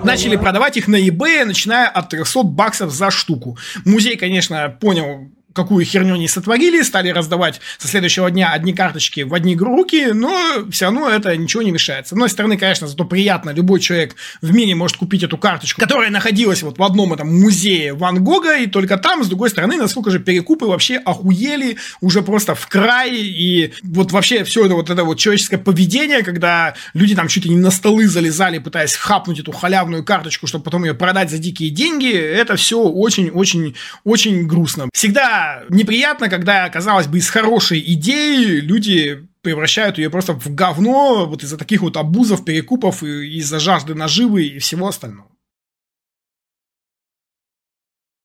[0.05, 3.59] начали продавать их на eBay, начиная от 300 баксов за штуку.
[3.84, 9.34] Музей, конечно, понял, какую херню они сотворили, стали раздавать со следующего дня одни карточки в
[9.34, 12.09] одни руки, но все равно это ничего не мешает.
[12.09, 16.11] С одной стороны, конечно, зато приятно, любой человек в мире может купить эту карточку, которая
[16.11, 20.11] находилась вот в одном этом музее Ван Гога, и только там, с другой стороны, насколько
[20.11, 25.05] же перекупы вообще охуели уже просто в край, и вот вообще все это вот это
[25.05, 29.53] вот человеческое поведение, когда люди там чуть ли не на столы залезали, пытаясь хапнуть эту
[29.53, 34.88] халявную карточку, чтобы потом ее продать за дикие деньги, это все очень-очень-очень грустно.
[34.92, 41.43] Всегда неприятно, когда, казалось бы, из хорошей идеи люди превращают ее просто в говно вот
[41.43, 45.32] из-за таких вот абузов, перекупов, из-за жажды наживы и всего остального.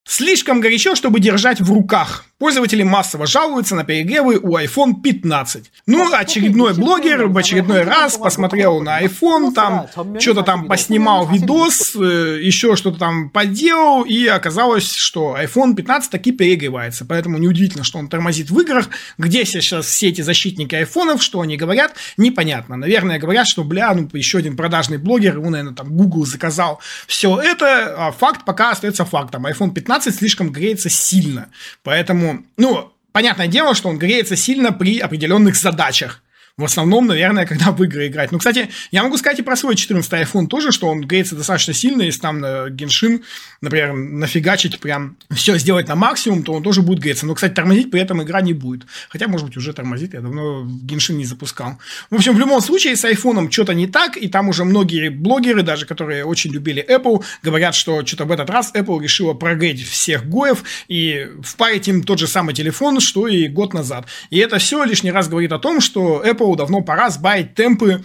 [0.07, 2.23] Слишком горячо, чтобы держать в руках.
[2.39, 5.71] Пользователи массово жалуются на перегревы у iPhone 15.
[5.87, 9.87] Ну, очередной блогер в очередной раз посмотрел на iPhone, там
[10.19, 16.31] что-то там поснимал видос, э, еще что-то там поделал, и оказалось, что iPhone 15 таки
[16.31, 17.05] перегревается.
[17.05, 18.89] Поэтому неудивительно, что он тормозит в играх.
[19.17, 22.77] Где сейчас все эти защитники айфонов, что они говорят, непонятно.
[22.77, 27.41] Наверное, говорят, что, бля, ну, еще один продажный блогер, ему, наверное, там Google заказал все
[27.41, 29.47] это, а факт пока остается фактом.
[29.47, 31.49] iPhone 15 слишком греется сильно.
[31.83, 36.23] Поэтому ну, понятное дело, что он греется сильно при определенных задачах.
[36.59, 38.31] В основном, наверное, когда в игры играть.
[38.31, 41.71] Ну, кстати, я могу сказать и про свой 14 iPhone тоже, что он греется достаточно
[41.71, 43.21] сильно, если там на Геншин,
[43.61, 47.27] например, нафигачить прям все сделать на максимум, то он тоже будет греться.
[47.27, 48.87] Но, кстати, тормозить при этом игра не будет.
[49.07, 51.77] Хотя, может быть, уже тормозит, я давно Геншин не запускал.
[52.09, 55.61] В общем, в любом случае, с iPhone что-то не так, и там уже многие блогеры,
[55.61, 60.27] даже которые очень любили Apple, говорят, что что-то в этот раз Apple решила прогреть всех
[60.27, 64.07] гоев и впарить им тот же самый телефон, что и год назад.
[64.31, 68.03] И это все лишний раз говорит о том, что Apple Apple давно пора сбавить темпы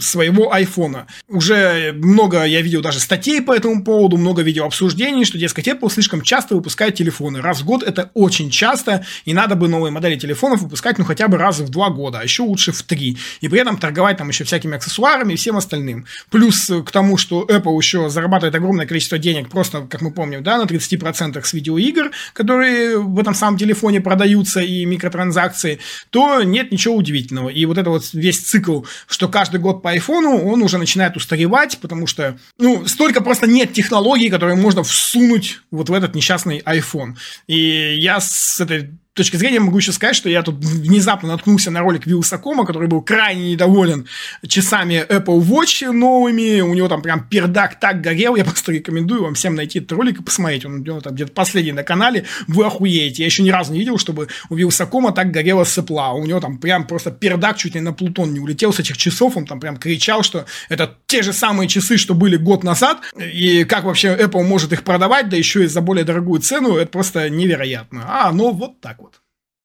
[0.00, 1.06] своего айфона.
[1.28, 5.90] Уже много я видел даже статей по этому поводу, много видео обсуждений, что, дескать, Apple
[5.90, 7.40] слишком часто выпускает телефоны.
[7.40, 11.28] Раз в год это очень часто, и надо бы новые модели телефонов выпускать, ну, хотя
[11.28, 13.16] бы раз в два года, а еще лучше в три.
[13.40, 16.06] И при этом торговать там еще всякими аксессуарами и всем остальным.
[16.30, 20.58] Плюс к тому, что Apple еще зарабатывает огромное количество денег, просто, как мы помним, да,
[20.58, 25.78] на 30% с видеоигр, которые в этом самом телефоне продаются, и микротранзакции,
[26.10, 27.48] то нет ничего удивительного.
[27.48, 31.78] И вот это вот весь цикл, что каждый год по айфону, он уже начинает устаревать,
[31.80, 37.14] потому что, ну, столько просто нет технологий, которые можно всунуть вот в этот несчастный iPhone.
[37.46, 41.80] И я с этой точки зрения могу еще сказать, что я тут внезапно наткнулся на
[41.80, 44.06] ролик Вилсакома, который был крайне недоволен
[44.46, 46.60] часами Apple Watch новыми.
[46.60, 48.36] У него там прям пердак так горел.
[48.36, 50.64] Я просто рекомендую вам всем найти этот ролик и посмотреть.
[50.64, 52.24] Он, он там где-то последний на канале.
[52.48, 53.22] Вы охуеете.
[53.22, 56.12] Я еще ни разу не видел, чтобы у Вилсакома так горела сопла.
[56.12, 59.36] У него там прям просто пердак чуть ли на Плутон не улетел с этих часов.
[59.36, 63.00] Он там прям кричал, что это те же самые часы, что были год назад.
[63.18, 66.90] И как вообще Apple может их продавать, да еще и за более дорогую цену, это
[66.90, 68.04] просто невероятно.
[68.08, 69.01] А, ну вот так